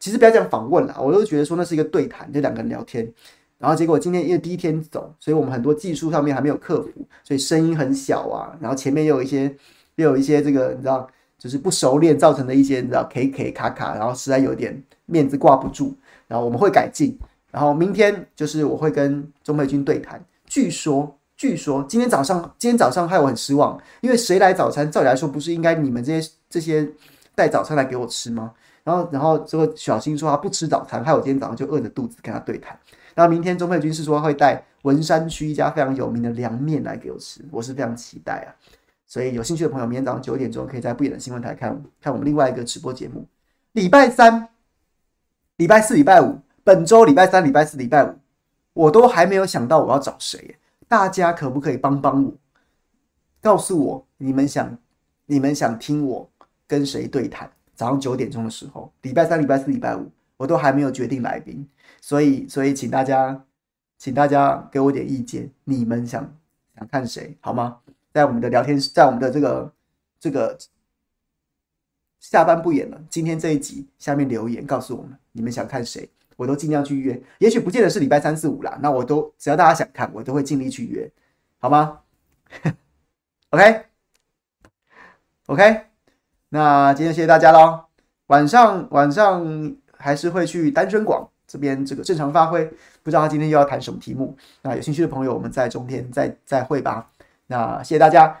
[0.00, 3.10] 其实不要讲访问了，我都觉得说那是一个对谈，就两个人聊天。
[3.58, 6.90] 然后结果今天因为第一天走，所以我们很多技术上面还没有克服，
[7.22, 8.54] 所以声音很小啊。
[8.60, 9.54] 然后前面又有一些，
[9.96, 15.94] 又有一些这个你知道，就是不熟练造成的一些你知道 K K 卡卡，然后实在有点面子挂不住。
[16.26, 17.18] 然后我们会改进。
[17.50, 20.22] 然后明天就是我会跟钟佩君对谈。
[20.46, 24.90] 据说，据说今天早上，今天早上害我很失望，因为谁来早餐？
[24.90, 26.88] 照理来说不是应该你们这些这些
[27.34, 28.52] 带早餐来给我吃吗？
[28.82, 32.76] 然后然后这个小新说他不吃早餐，害我今天早上就饿着肚子跟他对谈。
[33.14, 38.48] 那明天钟佩君是说会带文山区一家非常有名的凉面来给我吃，我是非常期待啊！
[39.06, 43.26] 所以有兴趣的朋友，明天早上九点钟可以在不远的新闻台看看我们另外一个直播节目。
[43.72, 44.48] 礼拜三、
[45.56, 48.14] 礼拜四、礼拜五，本周礼拜三、礼拜四、礼拜五，
[48.72, 50.56] 我都还没有想到我要找谁，
[50.88, 52.32] 大家可不可以帮帮我，
[53.40, 54.76] 告诉我你们想
[55.26, 56.28] 你们想听我
[56.66, 57.50] 跟谁对谈？
[57.74, 61.66] 早上九点钟的时候，礼拜三、礼拜四、礼拜五，我都还没有决定来宾。
[62.04, 63.46] 所以，所以，请大家，
[63.96, 65.50] 请大家给我点意见。
[65.64, 66.36] 你们想
[66.76, 67.78] 想看谁好吗？
[68.12, 69.72] 在我们的聊天，在我们的这个
[70.20, 70.58] 这个
[72.20, 73.00] 下班不演了。
[73.08, 77.18] 今天这一集下面留言告诉我们，你们想看谁，我都尽量去约。
[77.38, 81.10] 也许不见得是礼拜三四五啦，那我都只要大家想看，我都会尽力去约，
[81.58, 82.00] 好吗
[83.48, 83.86] ？OK，OK，、
[86.52, 87.86] 那今天谢谢大家喽。
[88.26, 91.30] 晚上晚上还是会去单身广。
[91.54, 92.64] 这边这个正常发挥，
[93.04, 94.36] 不知道他今天又要谈什么题目。
[94.60, 97.08] 那有兴趣的朋友，我们在中天再再会吧。
[97.46, 98.36] 那谢谢大家，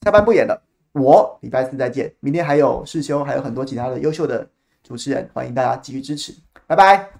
[0.00, 0.58] 下班不演了，
[0.92, 2.10] 我礼拜四再见。
[2.20, 4.48] 明天还有世修，还有很多其他的优秀的
[4.82, 6.32] 主持人，欢迎大家继续支持，
[6.66, 7.17] 拜拜。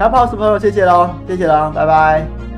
[0.00, 2.49] 小跑什么朋友，谢谢喽，谢谢喽，拜拜。